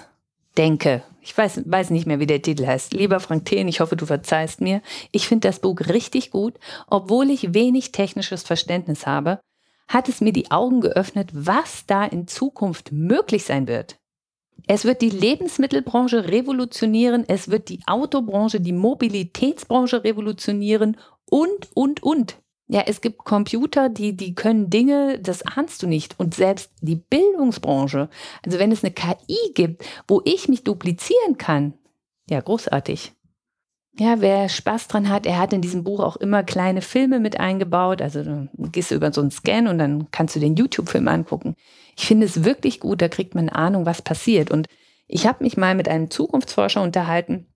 Denke. 0.57 1.03
Ich 1.21 1.37
weiß, 1.37 1.63
weiß 1.67 1.91
nicht 1.91 2.07
mehr, 2.07 2.21
wie 2.21 2.27
der 2.27 2.41
Titel 2.41 2.67
heißt. 2.67 2.95
Lieber 2.95 3.21
Frank 3.21 3.45
Thelen, 3.47 3.69
ich 3.69 3.81
hoffe, 3.81 3.97
du 3.97 4.07
verzeihst 4.07 4.61
mir. 4.61 4.81
Ich 5.11 5.27
finde 5.27 5.49
das 5.49 5.59
Buch 5.59 5.81
richtig 5.81 6.31
gut, 6.31 6.55
obwohl 6.87 7.31
ich 7.31 7.53
wenig 7.53 7.93
technisches 7.93 8.43
Verständnis 8.43 9.07
habe. 9.07 9.41
hat 9.89 10.09
es 10.09 10.21
mir 10.21 10.33
die 10.33 10.51
Augen 10.51 10.81
geöffnet, 10.81 11.31
was 11.33 11.87
da 11.87 12.05
in 12.05 12.27
Zukunft 12.27 12.91
möglich 12.91 13.45
sein 13.45 13.69
wird. 13.69 13.97
Es 14.67 14.85
wird 14.85 15.01
die 15.01 15.11
Lebensmittelbranche 15.11 16.29
revolutionieren, 16.29 17.25
es 17.29 17.51
wird 17.51 17.69
die 17.69 17.81
Autobranche, 17.87 18.61
die 18.61 18.73
Mobilitätsbranche 18.73 20.03
revolutionieren 20.03 20.97
und, 21.31 21.69
und, 21.75 22.03
und. 22.03 22.39
Ja, 22.69 22.83
es 22.87 23.01
gibt 23.01 23.19
Computer, 23.19 23.89
die, 23.89 24.17
die 24.17 24.35
können 24.35 24.71
Dinge, 24.71 25.21
das 25.21 25.43
ahnst 25.43 25.83
du 25.83 25.87
nicht. 25.87 26.19
Und 26.19 26.35
selbst 26.35 26.73
die 26.81 26.97
Bildungsbranche, 26.97 28.09
also 28.45 28.59
wenn 28.59 28.73
es 28.73 28.83
eine 28.83 28.93
KI 28.93 29.53
gibt, 29.55 29.85
wo 30.09 30.21
ich 30.25 30.49
mich 30.49 30.65
duplizieren 30.65 31.39
kann, 31.39 31.75
ja, 32.29 32.41
großartig. 32.41 33.13
Ja, 33.99 34.21
wer 34.21 34.49
Spaß 34.49 34.89
dran 34.89 35.09
hat, 35.09 35.25
er 35.27 35.39
hat 35.39 35.53
in 35.53 35.63
diesem 35.63 35.85
Buch 35.85 36.01
auch 36.01 36.17
immer 36.17 36.43
kleine 36.43 36.83
Filme 36.83 37.19
mit 37.21 37.41
eingebaut. 37.41 38.03
Also 38.03 38.23
du 38.25 38.49
gehst 38.71 38.91
über 38.91 39.13
so 39.13 39.23
einen 39.23 39.31
Scan 39.31 39.69
und 39.69 39.79
dann 39.79 40.11
kannst 40.11 40.37
du 40.37 40.41
den 40.41 40.57
YouTube-Film 40.57 41.09
angucken. 41.09 41.55
Ich 41.97 42.07
finde 42.07 42.27
es 42.27 42.45
wirklich 42.45 42.81
gut, 42.81 43.01
da 43.01 43.09
kriegt 43.09 43.35
man 43.35 43.49
eine 43.49 43.57
Ahnung, 43.57 43.87
was 43.87 44.03
passiert. 44.03 44.51
Und 44.51 44.67
ich 45.07 45.27
habe 45.27 45.45
mich 45.45 45.57
mal 45.57 45.75
mit 45.75 45.89
einem 45.89 46.11
Zukunftsforscher 46.11 46.83
unterhalten 46.83 47.47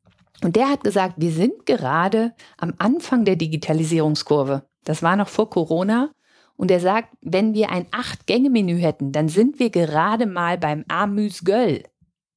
und 0.43 0.57
der 0.57 0.71
hat 0.71 0.85
gesagt, 0.85 1.14
wir 1.19 1.33
sind 1.33 1.67
gerade 1.67 2.33
am 2.57 2.75
Anfang 2.79 3.25
der 3.25 3.37
Digitalisierungskurve. 3.37 4.62
Das 4.84 5.02
war 5.02 5.16
noch 5.16 5.28
vor 5.28 5.50
Corona. 5.50 6.10
Und 6.56 6.70
er 6.70 6.80
sagt, 6.80 7.08
wenn 7.22 7.54
wir 7.54 7.70
ein 7.70 7.87
Acht-Gänge-Menü 7.90 8.78
hätten, 8.78 9.12
dann 9.12 9.28
sind 9.28 9.58
wir 9.58 9.70
gerade 9.70 10.26
mal 10.26 10.58
beim 10.58 10.84
Amüs-Göll. 10.88 11.84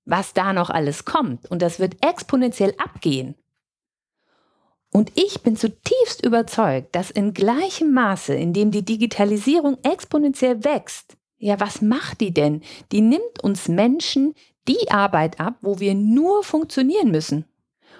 Was 0.05 0.33
da 0.33 0.53
noch 0.53 0.69
alles 0.69 1.05
kommt. 1.05 1.49
Und 1.49 1.61
das 1.61 1.79
wird 1.79 1.97
exponentiell 2.05 2.73
abgehen. 2.77 3.35
Und 4.91 5.11
ich 5.15 5.41
bin 5.41 5.57
zutiefst 5.57 6.23
überzeugt, 6.23 6.95
dass 6.95 7.09
in 7.09 7.33
gleichem 7.33 7.93
Maße, 7.93 8.33
in 8.33 8.53
dem 8.53 8.71
die 8.71 8.85
Digitalisierung 8.85 9.77
exponentiell 9.81 10.63
wächst, 10.63 11.17
ja, 11.37 11.59
was 11.59 11.81
macht 11.81 12.21
die 12.21 12.33
denn? 12.33 12.61
Die 12.91 13.01
nimmt 13.01 13.43
uns 13.43 13.67
Menschen 13.67 14.35
die 14.67 14.91
Arbeit 14.91 15.41
ab, 15.41 15.55
wo 15.61 15.79
wir 15.79 15.95
nur 15.95 16.43
funktionieren 16.43 17.11
müssen. 17.11 17.45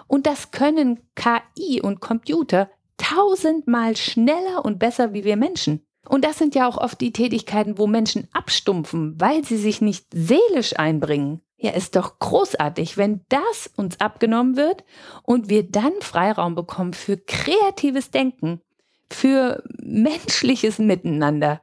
Und 0.08 0.28
das 0.28 0.52
können 0.52 1.00
KI 1.16 1.82
und 1.82 2.00
Computer 2.00 2.70
tausendmal 3.04 3.96
schneller 3.98 4.64
und 4.64 4.80
besser 4.80 5.14
wie 5.14 5.24
wir 5.24 5.36
Menschen. 5.36 5.86
Und 6.08 6.26
das 6.26 6.38
sind 6.38 6.56
ja 6.56 6.68
auch 6.68 6.78
oft 6.78 7.00
die 7.00 7.14
Tätigkeiten, 7.14 7.78
wo 7.78 7.88
Menschen 7.88 8.28
abstumpfen, 8.34 9.20
weil 9.20 9.44
sie 9.44 9.58
sich 9.58 9.82
nicht 9.82 10.06
seelisch 10.14 10.78
einbringen. 10.78 11.42
Ja, 11.58 11.72
ist 11.72 11.96
doch 11.96 12.20
großartig, 12.20 12.98
wenn 12.98 13.22
das 13.30 13.72
uns 13.78 14.00
abgenommen 14.02 14.58
wird 14.58 14.84
und 15.24 15.48
wir 15.48 15.64
dann 15.64 15.94
Freiraum 16.02 16.56
bekommen 16.56 16.94
für 16.94 17.18
kreatives 17.18 18.12
Denken, 18.12 18.62
für 19.10 19.64
menschliches 19.82 20.78
Miteinander. 20.78 21.62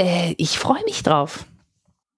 Äh, 0.00 0.34
ich 0.36 0.58
freue 0.58 0.82
mich 0.84 1.04
drauf. 1.04 1.46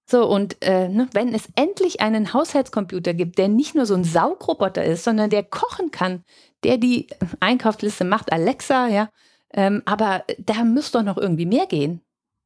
So, 0.05 0.27
und 0.27 0.57
äh, 0.61 0.89
ne, 0.89 1.07
wenn 1.13 1.33
es 1.33 1.47
endlich 1.55 2.01
einen 2.01 2.33
Haushaltscomputer 2.33 3.13
gibt, 3.13 3.37
der 3.37 3.47
nicht 3.47 3.73
nur 3.73 3.85
so 3.85 3.93
ein 3.93 4.03
Saugroboter 4.03 4.83
ist, 4.83 5.03
sondern 5.03 5.29
der 5.29 5.43
kochen 5.43 5.91
kann, 5.91 6.23
der 6.63 6.77
die 6.77 7.07
Einkaufsliste 7.39 8.03
macht, 8.03 8.31
Alexa, 8.31 8.87
ja, 8.87 9.09
ähm, 9.53 9.81
aber 9.85 10.25
da 10.39 10.63
müsste 10.63 10.99
doch 10.99 11.05
noch 11.05 11.17
irgendwie 11.17 11.45
mehr 11.45 11.67
gehen. 11.67 12.01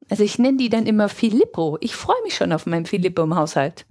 Also 0.10 0.24
ich 0.24 0.40
nenne 0.40 0.58
die 0.58 0.70
dann 0.70 0.86
immer 0.86 1.10
Filippo. 1.10 1.78
Ich 1.82 1.96
freue 1.96 2.22
mich 2.24 2.36
schon 2.36 2.54
auf 2.54 2.66
meinen 2.66 2.86
Filippo 2.86 3.24
im 3.24 3.36
Haushalt. 3.36 3.86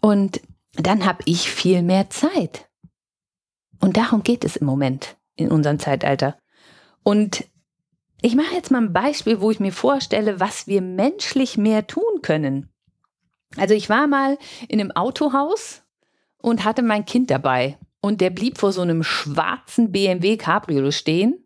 Und 0.00 0.40
dann 0.74 1.04
habe 1.04 1.22
ich 1.24 1.50
viel 1.50 1.82
mehr 1.82 2.10
Zeit. 2.10 2.68
Und 3.80 3.96
darum 3.96 4.22
geht 4.22 4.44
es 4.44 4.56
im 4.56 4.66
Moment 4.66 5.16
in 5.34 5.50
unserem 5.50 5.78
Zeitalter. 5.78 6.36
Und 7.02 7.44
ich 8.20 8.34
mache 8.34 8.54
jetzt 8.54 8.70
mal 8.70 8.82
ein 8.82 8.92
Beispiel, 8.92 9.40
wo 9.40 9.50
ich 9.50 9.60
mir 9.60 9.72
vorstelle, 9.72 10.40
was 10.40 10.66
wir 10.66 10.82
menschlich 10.82 11.56
mehr 11.56 11.86
tun 11.86 12.22
können. 12.22 12.68
Also 13.56 13.74
ich 13.74 13.88
war 13.88 14.06
mal 14.06 14.38
in 14.68 14.80
einem 14.80 14.90
Autohaus 14.90 15.82
und 16.42 16.64
hatte 16.64 16.82
mein 16.82 17.04
Kind 17.04 17.30
dabei. 17.30 17.78
Und 18.00 18.20
der 18.20 18.30
blieb 18.30 18.58
vor 18.58 18.72
so 18.72 18.82
einem 18.82 19.02
schwarzen 19.02 19.90
BMW 19.90 20.36
Cabrio 20.36 20.90
stehen. 20.90 21.44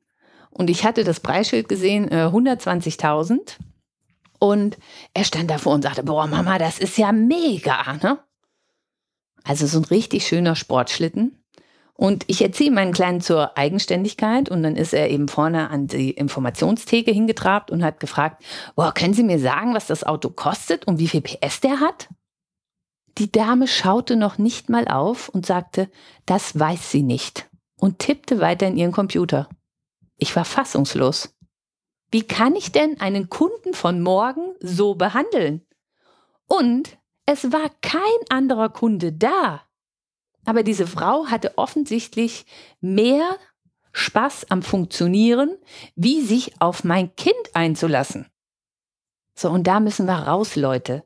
Und 0.50 0.68
ich 0.68 0.84
hatte 0.84 1.04
das 1.04 1.20
Preisschild 1.20 1.68
gesehen, 1.68 2.10
äh, 2.10 2.28
120.000. 2.30 3.56
Und 4.38 4.76
er 5.14 5.24
stand 5.24 5.50
davor 5.50 5.74
und 5.74 5.82
sagte, 5.82 6.02
boah, 6.02 6.26
Mama, 6.26 6.58
das 6.58 6.78
ist 6.78 6.98
ja 6.98 7.12
mega. 7.12 7.94
Ne? 8.02 8.18
Also 9.44 9.66
so 9.66 9.78
ein 9.78 9.84
richtig 9.84 10.26
schöner 10.26 10.56
Sportschlitten. 10.56 11.41
Und 11.94 12.24
ich 12.26 12.42
erziehe 12.42 12.70
meinen 12.70 12.92
Kleinen 12.92 13.20
zur 13.20 13.56
Eigenständigkeit 13.56 14.48
und 14.48 14.62
dann 14.62 14.76
ist 14.76 14.94
er 14.94 15.10
eben 15.10 15.28
vorne 15.28 15.70
an 15.70 15.86
die 15.86 16.10
Informationstheke 16.10 17.10
hingetrabt 17.10 17.70
und 17.70 17.84
hat 17.84 18.00
gefragt, 18.00 18.42
boah, 18.74 18.92
können 18.92 19.14
Sie 19.14 19.22
mir 19.22 19.38
sagen, 19.38 19.74
was 19.74 19.86
das 19.86 20.04
Auto 20.04 20.30
kostet 20.30 20.86
und 20.86 20.98
wie 20.98 21.08
viel 21.08 21.20
PS 21.20 21.60
der 21.60 21.80
hat? 21.80 22.08
Die 23.18 23.30
Dame 23.30 23.68
schaute 23.68 24.16
noch 24.16 24.38
nicht 24.38 24.70
mal 24.70 24.88
auf 24.88 25.28
und 25.28 25.44
sagte, 25.44 25.90
das 26.24 26.58
weiß 26.58 26.90
sie 26.90 27.02
nicht 27.02 27.48
und 27.76 27.98
tippte 27.98 28.40
weiter 28.40 28.66
in 28.66 28.76
ihren 28.76 28.92
Computer. 28.92 29.48
Ich 30.16 30.34
war 30.34 30.44
fassungslos. 30.44 31.34
Wie 32.10 32.22
kann 32.22 32.56
ich 32.56 32.72
denn 32.72 33.00
einen 33.00 33.28
Kunden 33.28 33.74
von 33.74 34.00
morgen 34.00 34.54
so 34.60 34.94
behandeln? 34.94 35.66
Und 36.46 36.98
es 37.26 37.52
war 37.52 37.70
kein 37.80 38.00
anderer 38.28 38.68
Kunde 38.68 39.12
da. 39.12 39.62
Aber 40.44 40.62
diese 40.62 40.86
Frau 40.86 41.26
hatte 41.26 41.56
offensichtlich 41.56 42.46
mehr 42.80 43.36
Spaß 43.92 44.50
am 44.50 44.62
Funktionieren, 44.62 45.56
wie 45.94 46.20
sich 46.22 46.60
auf 46.60 46.84
mein 46.84 47.14
Kind 47.16 47.34
einzulassen. 47.54 48.26
So, 49.34 49.50
und 49.50 49.66
da 49.66 49.80
müssen 49.80 50.06
wir 50.06 50.14
raus, 50.14 50.56
Leute. 50.56 51.04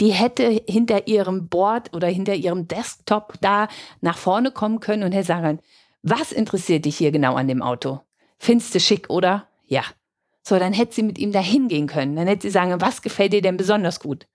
Die 0.00 0.10
hätte 0.10 0.62
hinter 0.66 1.08
ihrem 1.08 1.48
Board 1.48 1.94
oder 1.94 2.08
hinter 2.08 2.34
ihrem 2.34 2.68
Desktop 2.68 3.34
da 3.40 3.68
nach 4.00 4.16
vorne 4.16 4.50
kommen 4.50 4.80
können 4.80 5.02
und 5.02 5.12
hätte 5.12 5.26
sagen 5.26 5.42
können, 5.42 5.60
was 6.02 6.32
interessiert 6.32 6.84
dich 6.84 6.96
hier 6.96 7.10
genau 7.10 7.34
an 7.34 7.48
dem 7.48 7.62
Auto? 7.62 8.00
Findest 8.38 8.74
du 8.74 8.80
schick, 8.80 9.10
oder? 9.10 9.48
Ja. 9.66 9.82
So, 10.42 10.58
dann 10.58 10.72
hätte 10.72 10.94
sie 10.94 11.02
mit 11.02 11.18
ihm 11.18 11.32
da 11.32 11.40
hingehen 11.40 11.88
können. 11.88 12.16
Dann 12.16 12.28
hätte 12.28 12.42
sie 12.42 12.50
sagen, 12.50 12.80
was 12.80 13.02
gefällt 13.02 13.32
dir 13.32 13.42
denn 13.42 13.56
besonders 13.56 13.98
gut? 13.98 14.26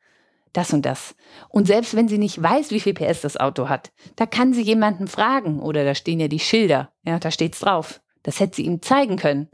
Das 0.54 0.74
und 0.74 0.86
das. 0.86 1.16
Und 1.50 1.68
selbst 1.68 1.96
wenn 1.96 2.08
sie 2.08 2.18
nicht 2.18 2.42
weiß, 2.42 2.72
wie 2.72 2.80
viel 2.80 2.94
PS 2.94 3.22
das 3.22 3.38
Auto 3.38 3.70
hat, 3.70 3.92
da 4.18 4.26
kann 4.26 4.54
sie 4.54 4.64
jemanden 4.64 5.08
fragen 5.08 5.62
oder 5.62 5.86
da 5.86 5.96
stehen 5.96 6.20
ja 6.20 6.28
die 6.28 6.40
Schilder. 6.40 6.92
Ja, 7.06 7.20
da 7.20 7.32
steht's 7.32 7.60
drauf. 7.60 8.02
Das 8.24 8.40
hätte 8.40 8.58
sie 8.58 8.66
ihm 8.66 8.82
zeigen 8.82 9.18
können. 9.18 9.50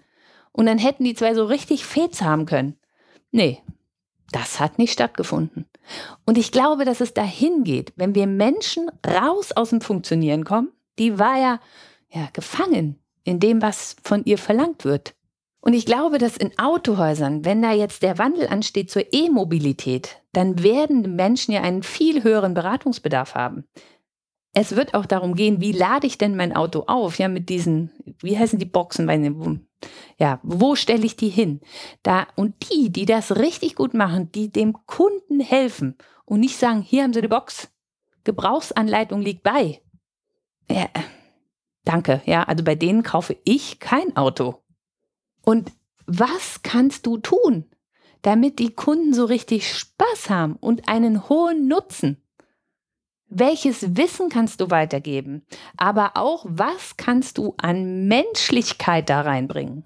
Und 0.51 0.65
dann 0.65 0.79
hätten 0.79 1.03
die 1.03 1.13
zwei 1.13 1.35
so 1.35 1.45
richtig 1.45 1.85
Fets 1.85 2.21
haben 2.21 2.47
können. 2.47 2.77
Nee, 3.31 3.61
das 4.31 4.59
hat 4.59 4.79
nicht 4.79 4.91
stattgefunden. 4.91 5.65
Und 6.25 6.37
ich 6.37 6.51
glaube, 6.51 6.83
dass 6.83 6.99
es 6.99 7.13
dahin 7.13 7.63
geht, 7.63 7.93
wenn 7.95 8.15
wir 8.15 8.27
Menschen 8.27 8.89
raus 9.05 9.51
aus 9.51 9.69
dem 9.69 9.81
Funktionieren 9.81 10.43
kommen, 10.43 10.71
die 10.99 11.19
war 11.19 11.39
ja, 11.39 11.59
ja 12.09 12.27
gefangen 12.33 12.99
in 13.23 13.39
dem, 13.39 13.61
was 13.61 13.95
von 14.03 14.23
ihr 14.25 14.37
verlangt 14.37 14.83
wird. 14.83 15.13
Und 15.67 15.73
ich 15.73 15.85
glaube, 15.85 16.17
dass 16.17 16.37
in 16.37 16.57
Autohäusern, 16.57 17.43
wenn 17.43 17.61
da 17.61 17.73
jetzt 17.73 18.01
der 18.01 18.17
Wandel 18.17 18.47
ansteht 18.47 18.89
zur 18.89 19.03
E-Mobilität, 19.11 20.21
dann 20.31 20.63
werden 20.63 21.17
Menschen 21.17 21.51
ja 21.51 21.61
einen 21.61 21.83
viel 21.83 22.23
höheren 22.23 22.53
Beratungsbedarf 22.53 23.35
haben. 23.35 23.65
Es 24.53 24.77
wird 24.77 24.93
auch 24.93 25.05
darum 25.05 25.35
gehen, 25.35 25.59
wie 25.59 25.73
lade 25.73 26.07
ich 26.07 26.17
denn 26.17 26.37
mein 26.37 26.55
Auto 26.55 26.85
auf? 26.87 27.19
Ja, 27.19 27.27
mit 27.27 27.49
diesen, 27.49 27.91
wie 28.21 28.39
heißen 28.39 28.59
die 28.59 28.65
Boxen? 28.65 29.67
Ja, 30.17 30.39
wo 30.41 30.75
stelle 30.75 31.05
ich 31.05 31.17
die 31.17 31.27
hin? 31.27 31.59
Da, 32.01 32.27
und 32.37 32.71
die, 32.71 32.89
die 32.89 33.05
das 33.05 33.35
richtig 33.35 33.75
gut 33.75 33.93
machen, 33.93 34.31
die 34.31 34.49
dem 34.49 34.71
Kunden 34.85 35.41
helfen 35.41 35.97
und 36.23 36.39
nicht 36.39 36.55
sagen, 36.55 36.81
hier 36.81 37.03
haben 37.03 37.11
Sie 37.11 37.19
die 37.19 37.27
Box, 37.27 37.67
Gebrauchsanleitung 38.23 39.21
liegt 39.21 39.43
bei. 39.43 39.81
Ja, 40.71 40.87
danke, 41.83 42.21
ja, 42.25 42.43
also 42.43 42.63
bei 42.63 42.75
denen 42.75 43.03
kaufe 43.03 43.35
ich 43.43 43.79
kein 43.79 44.15
Auto. 44.15 44.63
Und 45.47 45.71
was 46.07 46.61
kannst 46.61 47.05
du 47.05 47.19
tun, 47.19 47.63
damit 48.21 48.59
die 48.59 48.73
Kunden 48.73 49.13
so 49.13 49.23
richtig 49.23 49.73
Spaß 49.73 50.29
haben 50.29 50.57
und 50.57 50.89
einen 50.89 51.29
hohen 51.29 51.69
Nutzen? 51.69 52.21
Welches 53.29 53.95
Wissen 53.95 54.27
kannst 54.27 54.59
du 54.59 54.71
weitergeben? 54.71 55.45
Aber 55.77 56.17
auch, 56.17 56.45
was 56.49 56.97
kannst 56.97 57.37
du 57.37 57.53
an 57.55 58.09
Menschlichkeit 58.09 59.09
da 59.09 59.21
reinbringen? 59.21 59.85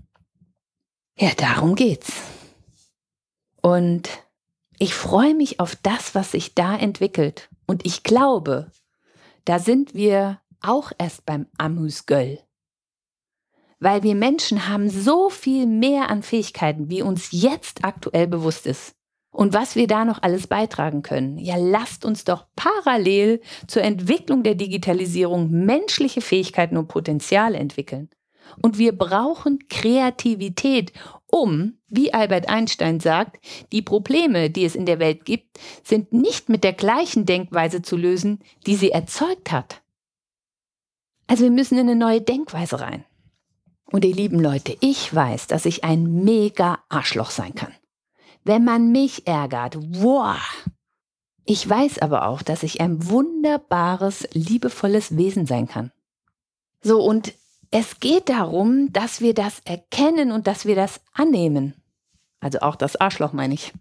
Ja, 1.16 1.30
darum 1.38 1.76
geht's. 1.76 2.12
Und 3.62 4.10
ich 4.80 4.96
freue 4.96 5.36
mich 5.36 5.60
auf 5.60 5.76
das, 5.76 6.16
was 6.16 6.32
sich 6.32 6.56
da 6.56 6.76
entwickelt. 6.76 7.50
Und 7.68 7.86
ich 7.86 8.02
glaube, 8.02 8.72
da 9.46 9.60
sind 9.60 9.94
wir 9.94 10.42
auch 10.60 10.92
erst 10.98 11.28
beim 11.28 11.46
Amüsgöll. 11.60 12.40
Weil 13.82 14.04
wir 14.04 14.14
Menschen 14.14 14.70
haben 14.70 14.90
so 14.90 15.32
viel 15.32 15.66
mehr 15.66 16.12
an 16.12 16.22
Fähigkeiten, 16.22 16.90
wie 16.92 17.02
uns 17.02 17.30
jetzt 17.32 17.84
aktuell 17.84 18.28
bewusst 18.28 18.68
ist 18.68 18.94
und 19.32 19.54
was 19.54 19.76
wir 19.76 19.88
da 19.88 20.06
noch 20.06 20.22
alles 20.22 20.46
beitragen 20.46 21.02
können. 21.02 21.40
Ja, 21.40 21.56
lasst 21.58 22.06
uns 22.06 22.24
doch 22.24 22.46
parallel 22.56 23.42
zur 23.66 23.82
Entwicklung 23.82 24.44
der 24.44 24.54
Digitalisierung 24.54 25.50
menschliche 25.50 26.22
Fähigkeiten 26.22 26.78
und 26.78 26.90
Potenziale 26.90 27.58
entwickeln. 27.58 28.10
Und 28.62 28.78
wir 28.78 28.96
brauchen 28.96 29.68
Kreativität, 29.68 30.94
um, 31.26 31.80
wie 31.88 32.14
Albert 32.14 32.50
Einstein 32.50 33.00
sagt, 33.00 33.44
die 33.72 33.82
Probleme, 33.82 34.52
die 34.52 34.66
es 34.66 34.76
in 34.76 34.86
der 34.86 35.00
Welt 35.00 35.26
gibt, 35.26 35.60
sind 35.84 36.14
nicht 36.14 36.50
mit 36.50 36.64
der 36.64 36.74
gleichen 36.74 37.26
Denkweise 37.26 37.82
zu 37.82 37.98
lösen, 37.98 38.44
die 38.68 38.76
sie 38.76 38.92
erzeugt 38.92 39.52
hat. 39.52 39.82
Also 41.26 41.46
wir 41.46 41.52
müssen 41.52 41.80
in 41.80 41.90
eine 41.90 41.96
neue 41.96 42.22
Denkweise 42.22 42.80
rein. 42.80 43.06
Und 43.92 44.06
ihr 44.06 44.16
lieben 44.16 44.40
Leute, 44.40 44.78
ich 44.80 45.14
weiß, 45.14 45.48
dass 45.48 45.66
ich 45.66 45.84
ein 45.84 46.24
mega 46.24 46.80
Arschloch 46.90 47.30
sein 47.30 47.54
kann. 47.56 47.74
Wenn 48.44 48.64
man 48.64 48.92
mich 48.92 49.28
ärgert, 49.28 49.78
wow. 49.78 50.38
Ich 51.46 51.68
weiß 51.68 52.00
aber 52.00 52.28
auch, 52.28 52.42
dass 52.42 52.64
ich 52.64 52.80
ein 52.82 53.10
wunderbares, 53.10 54.28
liebevolles 54.32 55.18
Wesen 55.18 55.46
sein 55.46 55.68
kann. 55.68 55.92
So, 56.82 57.02
und 57.04 57.34
es 57.70 58.00
geht 58.00 58.30
darum, 58.30 58.92
dass 58.94 59.22
wir 59.22 59.34
das 59.34 59.60
erkennen 59.66 60.32
und 60.32 60.48
dass 60.48 60.66
wir 60.66 60.76
das 60.76 61.02
annehmen. 61.14 61.76
Also 62.40 62.60
auch 62.60 62.76
das 62.76 62.96
Arschloch 62.96 63.34
meine 63.34 63.54
ich. 63.54 63.74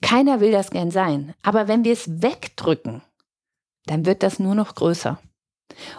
Keiner 0.00 0.40
will 0.40 0.52
das 0.52 0.70
gern 0.70 0.90
sein, 0.90 1.34
aber 1.42 1.68
wenn 1.68 1.84
wir 1.84 1.92
es 1.92 2.22
wegdrücken, 2.22 3.02
dann 3.86 4.06
wird 4.06 4.22
das 4.22 4.38
nur 4.38 4.54
noch 4.54 4.74
größer. 4.74 5.20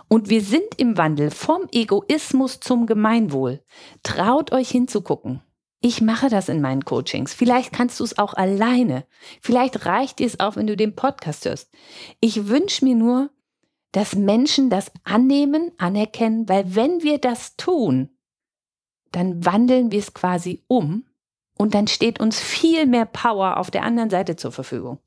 Und 0.07 0.29
wir 0.29 0.41
sind 0.41 0.75
im 0.77 0.97
Wandel 0.97 1.31
vom 1.31 1.67
Egoismus 1.71 2.59
zum 2.59 2.85
Gemeinwohl. 2.85 3.63
Traut 4.03 4.51
euch 4.51 4.69
hinzugucken. 4.69 5.41
Ich 5.81 6.01
mache 6.01 6.29
das 6.29 6.49
in 6.49 6.59
meinen 6.59 6.83
Coachings. 6.83 7.33
Vielleicht 7.33 7.71
kannst 7.71 7.99
du 7.99 8.03
es 8.03 8.17
auch 8.17 8.33
alleine. 8.33 9.05
Vielleicht 9.41 9.85
reicht 9.85 10.19
dir 10.19 10.27
es 10.27 10.39
auch, 10.39 10.57
wenn 10.57 10.67
du 10.67 10.75
den 10.75 10.95
Podcast 10.95 11.45
hörst. 11.45 11.71
Ich 12.19 12.47
wünsche 12.47 12.83
mir 12.83 12.95
nur, 12.95 13.29
dass 13.91 14.15
Menschen 14.15 14.69
das 14.69 14.91
annehmen, 15.03 15.71
anerkennen, 15.77 16.49
weil 16.49 16.75
wenn 16.75 17.01
wir 17.01 17.17
das 17.17 17.55
tun, 17.55 18.09
dann 19.11 19.45
wandeln 19.45 19.91
wir 19.91 19.99
es 19.99 20.13
quasi 20.13 20.63
um 20.67 21.05
und 21.57 21.73
dann 21.73 21.87
steht 21.87 22.19
uns 22.19 22.39
viel 22.39 22.85
mehr 22.85 23.05
Power 23.05 23.57
auf 23.57 23.71
der 23.71 23.83
anderen 23.83 24.09
Seite 24.09 24.35
zur 24.35 24.51
Verfügung. 24.51 24.99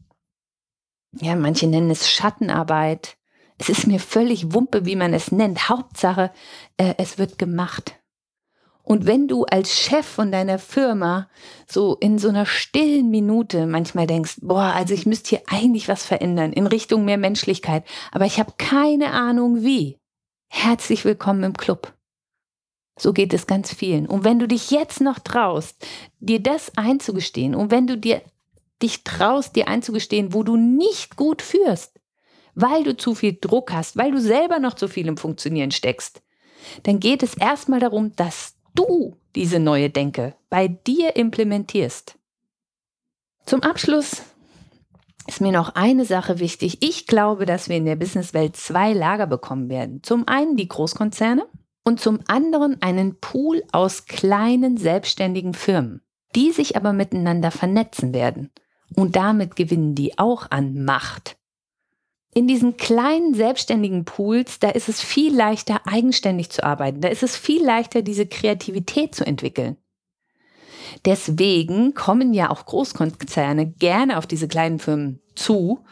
Ja, 1.21 1.37
manche 1.37 1.67
nennen 1.67 1.91
es 1.91 2.11
Schattenarbeit, 2.11 3.19
es 3.63 3.69
ist 3.69 3.87
mir 3.87 4.01
völlig 4.01 4.53
Wumpe, 4.55 4.87
wie 4.87 4.97
man 4.97 5.15
es 5.15 5.31
nennt. 5.31 5.69
Hauptsache, 5.69 6.33
äh, 6.79 6.95
es 6.99 7.19
wird 7.19 7.39
gemacht. 7.39 7.95
Und 8.83 9.07
wenn 9.07 9.29
du 9.29 9.45
als 9.45 9.79
Chef 9.79 10.05
von 10.05 10.33
deiner 10.33 10.59
Firma 10.59 11.29
so 11.69 11.95
in 12.01 12.19
so 12.19 12.29
einer 12.29 12.45
stillen 12.45 13.09
Minute 13.11 13.67
manchmal 13.67 14.09
denkst, 14.09 14.39
boah, 14.41 14.73
also 14.75 14.95
ich 14.95 15.07
müsste 15.07 15.29
hier 15.29 15.43
eigentlich 15.47 15.87
was 15.87 16.05
verändern 16.05 16.53
in 16.53 16.67
Richtung 16.67 17.05
mehr 17.05 17.19
Menschlichkeit, 17.19 17.85
aber 18.11 18.27
ich 18.27 18.41
habe 18.41 18.55
keine 18.59 19.13
Ahnung 19.13 19.63
wie. 19.63 20.01
Herzlich 20.49 21.05
willkommen 21.05 21.45
im 21.45 21.57
Club. 21.57 21.95
So 22.99 23.13
geht 23.13 23.33
es 23.33 23.47
ganz 23.47 23.73
vielen. 23.73 24.09
Und 24.09 24.25
wenn 24.25 24.41
du 24.41 24.49
dich 24.49 24.73
jetzt 24.73 25.01
noch 25.01 25.21
traust, 25.21 25.87
dir 26.19 26.43
das 26.43 26.77
einzugestehen, 26.77 27.55
und 27.55 27.71
wenn 27.71 27.87
du 27.87 27.97
dir 27.97 28.23
dich 28.83 29.05
traust, 29.05 29.55
dir 29.55 29.69
einzugestehen, 29.69 30.35
wo 30.35 30.43
du 30.43 30.57
nicht 30.57 31.15
gut 31.15 31.41
führst, 31.41 31.92
weil 32.55 32.85
du 32.85 32.97
zu 32.97 33.15
viel 33.15 33.37
Druck 33.41 33.73
hast, 33.73 33.97
weil 33.97 34.13
du 34.13 34.21
selber 34.21 34.59
noch 34.59 34.75
zu 34.75 34.89
viel 34.89 35.09
im 35.09 35.17
Funktionieren 35.17 35.71
steckst, 35.71 36.23
dann 36.85 37.01
geht 37.01 37.23
es 37.23 37.35
erstmal 37.35 37.81
darum, 37.81 38.15
dass 38.17 38.55
du 38.75 39.17
diese 39.35 39.59
neue 39.59 39.91
Denke 39.91 40.35
bei 40.51 40.69
dir 40.69 41.17
implementierst. 41.17 42.17
Zum 43.47 43.63
Abschluss 43.63 44.23
ist 45.27 45.41
mir 45.41 45.53
noch 45.53 45.75
eine 45.75 46.05
Sache 46.05 46.39
wichtig. 46.39 46.79
Ich 46.81 47.07
glaube, 47.07 47.47
dass 47.47 47.69
wir 47.69 47.77
in 47.77 47.85
der 47.85 47.97
Businesswelt 47.97 48.57
zwei 48.57 48.93
Lager 48.93 49.27
bekommen 49.27 49.69
werden. 49.69 50.03
Zum 50.03 50.27
einen 50.29 50.57
die 50.57 50.69
Großkonzerne 50.69 51.47
und 51.85 52.01
zum 52.01 52.21
anderen 52.29 52.81
einen 52.83 53.19
Pool 53.21 53.63
aus 53.73 54.07
kleinen 54.07 54.77
selbstständigen 54.77 55.55
Firmen, 55.55 56.03
die 56.35 56.53
sich 56.53 56.77
aber 56.77 56.93
miteinander 56.93 57.51
vernetzen 57.51 58.15
werden. 58.15 58.51
Und 58.95 59.17
damit 59.17 59.57
gewinnen 59.57 59.95
die 59.95 60.19
auch 60.19 60.51
an 60.51 60.85
Macht 60.85 61.37
in 62.35 62.49
diesen 62.49 62.77
kleinen 62.77 63.35
selbstständigen 63.35 64.05
Pools, 64.05 64.59
da 64.59 64.71
ist 64.71 64.89
es 64.89 65.01
viel 65.01 65.35
leichter, 65.35 65.81
eigenständig 65.87 66.51
zu 66.51 66.65
arbeiten. 66.65 67.01
Da 67.03 67.09
ist 67.09 67.23
es 67.23 67.37
viel 67.37 67.65
leichter, 67.65 68.03
diese 68.03 68.27
Kreativität 68.27 69.15
zu 69.15 69.27
entwickeln. 69.27 69.77
Deswegen 71.05 71.95
kommen 71.95 72.33
ja 72.33 72.51
auch 72.51 72.65
Großkonzerne 72.65 73.67
gerne 73.73 74.19
auf 74.19 74.27
diese 74.27 74.49
kleinen 74.49 74.79
Firmen 74.79 75.21
zu, 75.35 75.85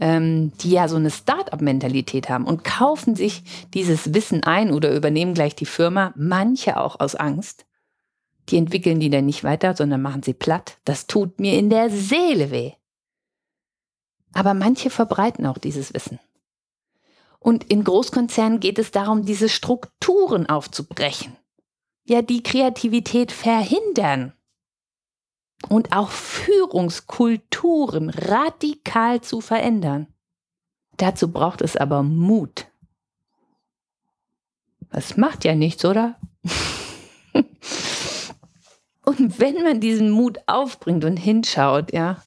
ähm, 0.00 0.52
die 0.60 0.70
ja 0.72 0.88
so 0.88 0.96
eine 0.96 1.10
Start-up-Mentalität 1.10 2.28
haben 2.28 2.44
und 2.44 2.64
kaufen 2.64 3.14
sich 3.14 3.42
dieses 3.74 4.14
Wissen 4.14 4.42
ein 4.42 4.72
oder 4.72 4.94
übernehmen 4.94 5.34
gleich 5.34 5.54
die 5.54 5.66
Firma, 5.66 6.12
manche 6.16 6.78
auch 6.78 7.00
aus 7.00 7.14
Angst. 7.14 7.66
Die 8.50 8.56
entwickeln 8.56 9.00
die 9.00 9.10
dann 9.10 9.26
nicht 9.26 9.44
weiter, 9.44 9.74
sondern 9.74 10.02
machen 10.02 10.22
sie 10.22 10.34
platt. 10.34 10.78
Das 10.84 11.06
tut 11.06 11.40
mir 11.40 11.58
in 11.58 11.70
der 11.70 11.90
Seele 11.90 12.50
weh. 12.50 12.72
Aber 14.38 14.54
manche 14.54 14.88
verbreiten 14.88 15.44
auch 15.46 15.58
dieses 15.58 15.92
Wissen. 15.94 16.20
Und 17.40 17.64
in 17.64 17.82
Großkonzernen 17.82 18.60
geht 18.60 18.78
es 18.78 18.92
darum, 18.92 19.24
diese 19.24 19.48
Strukturen 19.48 20.48
aufzubrechen. 20.48 21.36
Ja, 22.04 22.22
die 22.22 22.44
Kreativität 22.44 23.32
verhindern. 23.32 24.32
Und 25.68 25.90
auch 25.90 26.10
Führungskulturen 26.10 28.10
radikal 28.10 29.22
zu 29.22 29.40
verändern. 29.40 30.06
Dazu 30.98 31.32
braucht 31.32 31.60
es 31.60 31.76
aber 31.76 32.04
Mut. 32.04 32.68
Das 34.92 35.16
macht 35.16 35.44
ja 35.44 35.56
nichts, 35.56 35.84
oder? 35.84 36.16
und 39.04 39.40
wenn 39.40 39.64
man 39.64 39.80
diesen 39.80 40.12
Mut 40.12 40.38
aufbringt 40.46 41.04
und 41.04 41.16
hinschaut, 41.16 41.92
ja, 41.92 42.22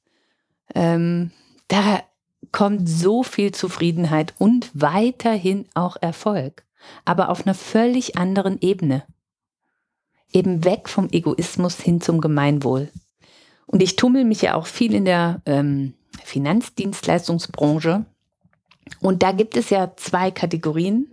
ähm, 0.74 1.30
da 1.72 2.02
kommt 2.50 2.86
so 2.86 3.22
viel 3.22 3.52
Zufriedenheit 3.52 4.34
und 4.38 4.70
weiterhin 4.74 5.64
auch 5.72 5.96
Erfolg, 5.98 6.66
aber 7.06 7.30
auf 7.30 7.46
einer 7.46 7.54
völlig 7.54 8.18
anderen 8.18 8.58
Ebene. 8.60 9.04
Eben 10.30 10.64
weg 10.64 10.90
vom 10.90 11.08
Egoismus 11.10 11.80
hin 11.80 12.02
zum 12.02 12.20
Gemeinwohl. 12.20 12.90
Und 13.64 13.82
ich 13.82 13.96
tummel 13.96 14.24
mich 14.24 14.42
ja 14.42 14.54
auch 14.54 14.66
viel 14.66 14.94
in 14.94 15.06
der 15.06 15.40
ähm, 15.46 15.94
Finanzdienstleistungsbranche. 16.22 18.04
Und 19.00 19.22
da 19.22 19.32
gibt 19.32 19.56
es 19.56 19.70
ja 19.70 19.96
zwei 19.96 20.30
Kategorien 20.30 21.10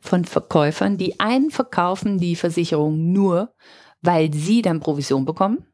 von 0.00 0.26
Verkäufern. 0.26 0.98
Die 0.98 1.18
einen 1.18 1.50
verkaufen 1.50 2.18
die 2.18 2.36
Versicherung 2.36 3.12
nur, 3.12 3.54
weil 4.02 4.34
sie 4.34 4.60
dann 4.60 4.80
Provision 4.80 5.24
bekommen. 5.24 5.67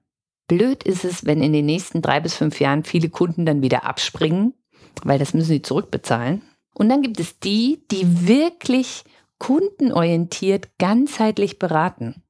Blöd 0.46 0.83
ist 0.83 1.04
es, 1.04 1.24
wenn 1.24 1.42
in 1.42 1.52
den 1.52 1.66
nächsten 1.66 2.02
drei 2.02 2.20
bis 2.20 2.35
fünf 2.35 2.61
Jahren 2.61 2.85
viele 2.85 3.09
Kunden 3.09 3.46
dann 3.46 3.62
wieder 3.62 3.85
abspringen, 3.85 4.54
weil 5.02 5.18
das 5.18 5.35
müssen 5.35 5.48
sie 5.48 5.62
zurückbezahlen. 5.62 6.42
Und 6.74 6.88
dann 6.88 7.02
gibt 7.02 7.20
es 7.20 7.38
die, 7.38 7.85
die 7.90 8.26
wirklich 8.26 9.04
kundenorientiert, 9.38 10.78
ganzheitlich 10.78 11.59
beraten. 11.59 12.22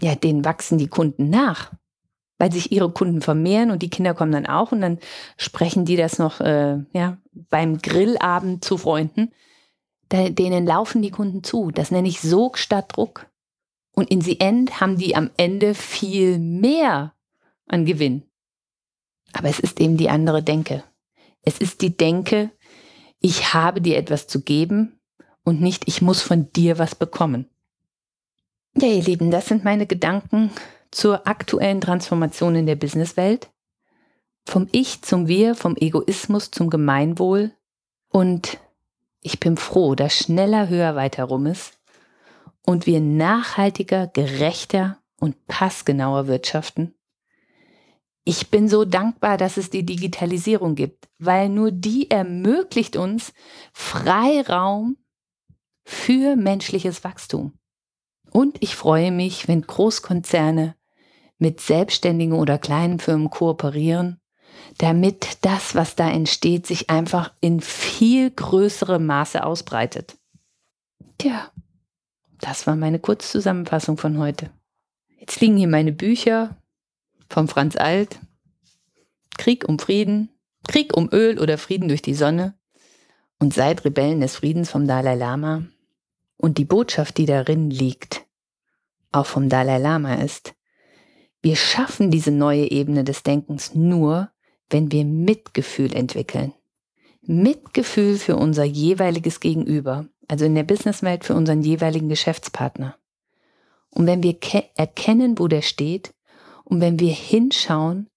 Ja, 0.00 0.14
denen 0.14 0.44
wachsen 0.44 0.78
die 0.78 0.88
Kunden 0.88 1.30
nach, 1.30 1.72
weil 2.38 2.52
sich 2.52 2.72
ihre 2.72 2.90
Kunden 2.90 3.20
vermehren 3.20 3.70
und 3.70 3.82
die 3.82 3.90
Kinder 3.90 4.14
kommen 4.14 4.32
dann 4.32 4.46
auch 4.46 4.72
und 4.72 4.80
dann 4.80 4.98
sprechen 5.36 5.84
die 5.84 5.96
das 5.96 6.18
noch 6.18 6.40
äh, 6.40 6.78
ja, 6.92 7.18
beim 7.32 7.78
Grillabend 7.78 8.64
zu 8.64 8.78
Freunden. 8.78 9.32
Da, 10.08 10.28
denen 10.28 10.66
laufen 10.66 11.02
die 11.02 11.10
Kunden 11.10 11.44
zu. 11.44 11.70
Das 11.70 11.90
nenne 11.90 12.08
ich 12.08 12.20
Sog 12.20 12.58
statt 12.58 12.96
Druck. 12.96 13.26
Und 13.94 14.10
in 14.10 14.20
the 14.20 14.40
end 14.40 14.80
haben 14.80 14.96
die 14.96 15.14
am 15.14 15.30
Ende 15.36 15.74
viel 15.74 16.38
mehr 16.38 17.14
an 17.72 17.84
Gewinn. 17.84 18.22
Aber 19.32 19.48
es 19.48 19.58
ist 19.58 19.80
eben 19.80 19.96
die 19.96 20.10
andere 20.10 20.42
Denke. 20.42 20.84
Es 21.42 21.58
ist 21.58 21.80
die 21.80 21.96
Denke, 21.96 22.50
ich 23.20 23.54
habe 23.54 23.80
dir 23.80 23.96
etwas 23.96 24.26
zu 24.26 24.42
geben 24.42 25.00
und 25.44 25.60
nicht, 25.60 25.88
ich 25.88 26.02
muss 26.02 26.22
von 26.22 26.52
dir 26.52 26.78
was 26.78 26.94
bekommen. 26.94 27.48
Ja, 28.76 28.88
ihr 28.88 29.02
Lieben, 29.02 29.30
das 29.30 29.46
sind 29.46 29.64
meine 29.64 29.86
Gedanken 29.86 30.50
zur 30.90 31.26
aktuellen 31.26 31.80
Transformation 31.80 32.54
in 32.54 32.66
der 32.66 32.76
Businesswelt. 32.76 33.50
Vom 34.44 34.68
Ich 34.72 35.02
zum 35.02 35.28
Wir, 35.28 35.54
vom 35.54 35.76
Egoismus 35.76 36.50
zum 36.50 36.68
Gemeinwohl. 36.68 37.52
Und 38.08 38.58
ich 39.20 39.40
bin 39.40 39.56
froh, 39.56 39.94
dass 39.94 40.14
schneller, 40.14 40.68
höher, 40.68 40.94
weiter 40.94 41.24
rum 41.24 41.46
ist 41.46 41.78
und 42.64 42.86
wir 42.86 43.00
nachhaltiger, 43.00 44.08
gerechter 44.08 44.98
und 45.18 45.46
passgenauer 45.46 46.26
wirtschaften 46.26 46.94
ich 48.24 48.50
bin 48.50 48.68
so 48.68 48.84
dankbar, 48.84 49.36
dass 49.36 49.56
es 49.56 49.70
die 49.70 49.84
Digitalisierung 49.84 50.74
gibt, 50.74 51.08
weil 51.18 51.48
nur 51.48 51.72
die 51.72 52.10
ermöglicht 52.10 52.96
uns 52.96 53.32
Freiraum 53.72 54.96
für 55.84 56.36
menschliches 56.36 57.02
Wachstum. 57.02 57.54
Und 58.30 58.56
ich 58.60 58.76
freue 58.76 59.10
mich, 59.10 59.48
wenn 59.48 59.62
Großkonzerne 59.62 60.76
mit 61.38 61.60
selbstständigen 61.60 62.34
oder 62.34 62.58
kleinen 62.58 63.00
Firmen 63.00 63.28
kooperieren, 63.28 64.20
damit 64.78 65.38
das, 65.42 65.74
was 65.74 65.96
da 65.96 66.08
entsteht, 66.08 66.66
sich 66.66 66.88
einfach 66.88 67.32
in 67.40 67.60
viel 67.60 68.30
größerem 68.30 69.04
Maße 69.04 69.44
ausbreitet. 69.44 70.16
Tja, 71.18 71.50
das 72.40 72.66
war 72.66 72.76
meine 72.76 73.00
Kurzzusammenfassung 73.00 73.98
von 73.98 74.18
heute. 74.18 74.50
Jetzt 75.18 75.40
liegen 75.40 75.56
hier 75.56 75.68
meine 75.68 75.92
Bücher 75.92 76.61
vom 77.32 77.48
Franz 77.48 77.76
Alt. 77.76 78.18
Krieg 79.38 79.68
um 79.68 79.78
Frieden, 79.78 80.28
Krieg 80.68 80.96
um 80.96 81.08
Öl 81.10 81.40
oder 81.40 81.58
Frieden 81.58 81.88
durch 81.88 82.02
die 82.02 82.14
Sonne 82.14 82.54
und 83.38 83.54
Seid 83.54 83.84
Rebellen 83.84 84.20
des 84.20 84.36
Friedens 84.36 84.70
vom 84.70 84.86
Dalai 84.86 85.16
Lama. 85.16 85.64
Und 86.36 86.58
die 86.58 86.64
Botschaft, 86.64 87.18
die 87.18 87.26
darin 87.26 87.70
liegt, 87.70 88.24
auch 89.10 89.26
vom 89.26 89.48
Dalai 89.48 89.78
Lama 89.78 90.14
ist, 90.14 90.54
wir 91.40 91.56
schaffen 91.56 92.10
diese 92.10 92.30
neue 92.30 92.70
Ebene 92.70 93.02
des 93.02 93.24
Denkens 93.24 93.74
nur, 93.74 94.30
wenn 94.70 94.92
wir 94.92 95.04
Mitgefühl 95.04 95.92
entwickeln. 95.94 96.52
Mitgefühl 97.22 98.16
für 98.16 98.36
unser 98.36 98.64
jeweiliges 98.64 99.40
Gegenüber, 99.40 100.06
also 100.28 100.44
in 100.44 100.54
der 100.54 100.62
Businesswelt 100.62 101.24
für 101.24 101.34
unseren 101.34 101.62
jeweiligen 101.62 102.08
Geschäftspartner. 102.08 102.96
Und 103.90 104.06
wenn 104.06 104.22
wir 104.22 104.36
erkennen, 104.76 105.38
wo 105.38 105.48
der 105.48 105.62
steht 105.62 106.14
und 106.64 106.80
wenn 106.80 106.98
wir 106.98 107.12
hinschauen, 107.12 108.08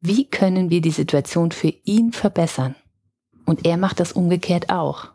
wie 0.00 0.24
können 0.26 0.70
wir 0.70 0.80
die 0.80 0.90
Situation 0.90 1.50
für 1.50 1.72
ihn 1.84 2.12
verbessern? 2.12 2.76
Und 3.46 3.66
er 3.66 3.76
macht 3.76 3.98
das 3.98 4.12
umgekehrt 4.12 4.70
auch. 4.70 5.08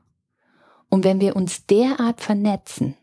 Und 0.89 1.03
wenn 1.03 1.21
wir 1.21 1.35
uns 1.35 1.65
derart 1.65 2.21
vernetzen, 2.21 2.95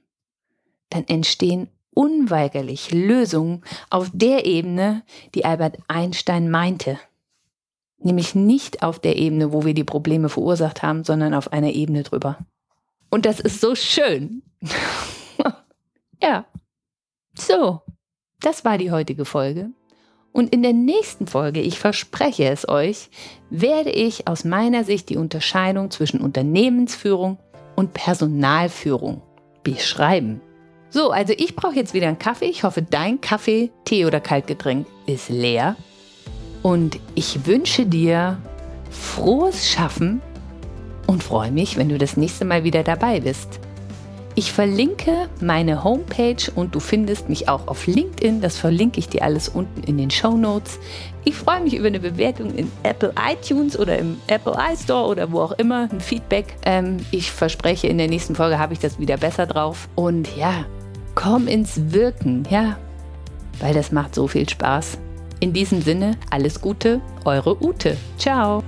dann 0.90 1.04
entstehen 1.08 1.68
unweigerlich 1.92 2.92
Lösungen 2.92 3.62
auf 3.90 4.10
der 4.12 4.44
Ebene, 4.46 5.02
die 5.34 5.44
Albert 5.44 5.78
Einstein 5.88 6.50
meinte. 6.50 6.98
Nämlich 7.98 8.34
nicht 8.34 8.82
auf 8.82 8.98
der 8.98 9.16
Ebene, 9.16 9.52
wo 9.52 9.64
wir 9.64 9.74
die 9.74 9.84
Probleme 9.84 10.28
verursacht 10.28 10.82
haben, 10.82 11.04
sondern 11.04 11.34
auf 11.34 11.52
einer 11.52 11.72
Ebene 11.72 12.02
drüber. 12.02 12.38
Und 13.10 13.26
das 13.26 13.40
ist 13.40 13.60
so 13.60 13.74
schön. 13.74 14.42
ja. 16.22 16.46
So, 17.34 17.82
das 18.40 18.64
war 18.64 18.78
die 18.78 18.90
heutige 18.90 19.24
Folge. 19.24 19.70
Und 20.32 20.54
in 20.54 20.62
der 20.62 20.72
nächsten 20.72 21.26
Folge, 21.26 21.60
ich 21.60 21.78
verspreche 21.78 22.44
es 22.44 22.68
euch, 22.68 23.10
werde 23.50 23.90
ich 23.90 24.28
aus 24.28 24.44
meiner 24.44 24.84
Sicht 24.84 25.08
die 25.08 25.16
Unterscheidung 25.16 25.90
zwischen 25.90 26.20
Unternehmensführung 26.20 27.38
und 27.74 27.94
Personalführung 27.94 29.22
beschreiben. 29.64 30.40
So, 30.88 31.10
also 31.10 31.32
ich 31.36 31.56
brauche 31.56 31.74
jetzt 31.74 31.94
wieder 31.94 32.08
einen 32.08 32.18
Kaffee. 32.18 32.46
Ich 32.46 32.62
hoffe, 32.62 32.82
dein 32.82 33.20
Kaffee, 33.20 33.70
Tee 33.84 34.06
oder 34.06 34.20
Kaltgetränk 34.20 34.86
ist 35.06 35.28
leer. 35.28 35.76
Und 36.62 36.98
ich 37.14 37.46
wünsche 37.46 37.86
dir 37.86 38.38
frohes 38.90 39.68
Schaffen 39.68 40.20
und 41.06 41.22
freue 41.22 41.50
mich, 41.50 41.76
wenn 41.76 41.88
du 41.88 41.98
das 41.98 42.16
nächste 42.16 42.44
Mal 42.44 42.64
wieder 42.64 42.82
dabei 42.82 43.20
bist. 43.20 43.60
Ich 44.36 44.52
verlinke 44.52 45.28
meine 45.40 45.82
Homepage 45.82 46.50
und 46.54 46.74
du 46.74 46.80
findest 46.80 47.28
mich 47.28 47.48
auch 47.48 47.66
auf 47.66 47.86
LinkedIn. 47.86 48.40
Das 48.40 48.56
verlinke 48.56 49.00
ich 49.00 49.08
dir 49.08 49.22
alles 49.22 49.48
unten 49.48 49.82
in 49.82 49.98
den 49.98 50.10
Show 50.10 50.36
Notes. 50.36 50.78
Ich 51.24 51.34
freue 51.34 51.60
mich 51.60 51.74
über 51.74 51.88
eine 51.88 52.00
Bewertung 52.00 52.54
in 52.54 52.70
Apple 52.84 53.12
iTunes 53.28 53.78
oder 53.78 53.98
im 53.98 54.18
Apple 54.28 54.56
iStore 54.72 55.08
oder 55.08 55.32
wo 55.32 55.40
auch 55.40 55.52
immer, 55.52 55.88
ein 55.90 56.00
Feedback. 56.00 56.56
Ähm, 56.64 56.98
ich 57.10 57.30
verspreche, 57.32 57.88
in 57.88 57.98
der 57.98 58.08
nächsten 58.08 58.36
Folge 58.36 58.58
habe 58.58 58.72
ich 58.72 58.78
das 58.78 58.98
wieder 58.98 59.16
besser 59.16 59.46
drauf. 59.46 59.88
Und 59.96 60.36
ja, 60.36 60.64
komm 61.14 61.48
ins 61.48 61.92
Wirken, 61.92 62.46
ja, 62.50 62.78
weil 63.58 63.74
das 63.74 63.90
macht 63.90 64.14
so 64.14 64.28
viel 64.28 64.48
Spaß. 64.48 64.98
In 65.40 65.52
diesem 65.52 65.82
Sinne, 65.82 66.16
alles 66.30 66.60
Gute, 66.60 67.00
eure 67.24 67.62
Ute. 67.62 67.96
Ciao. 68.16 68.62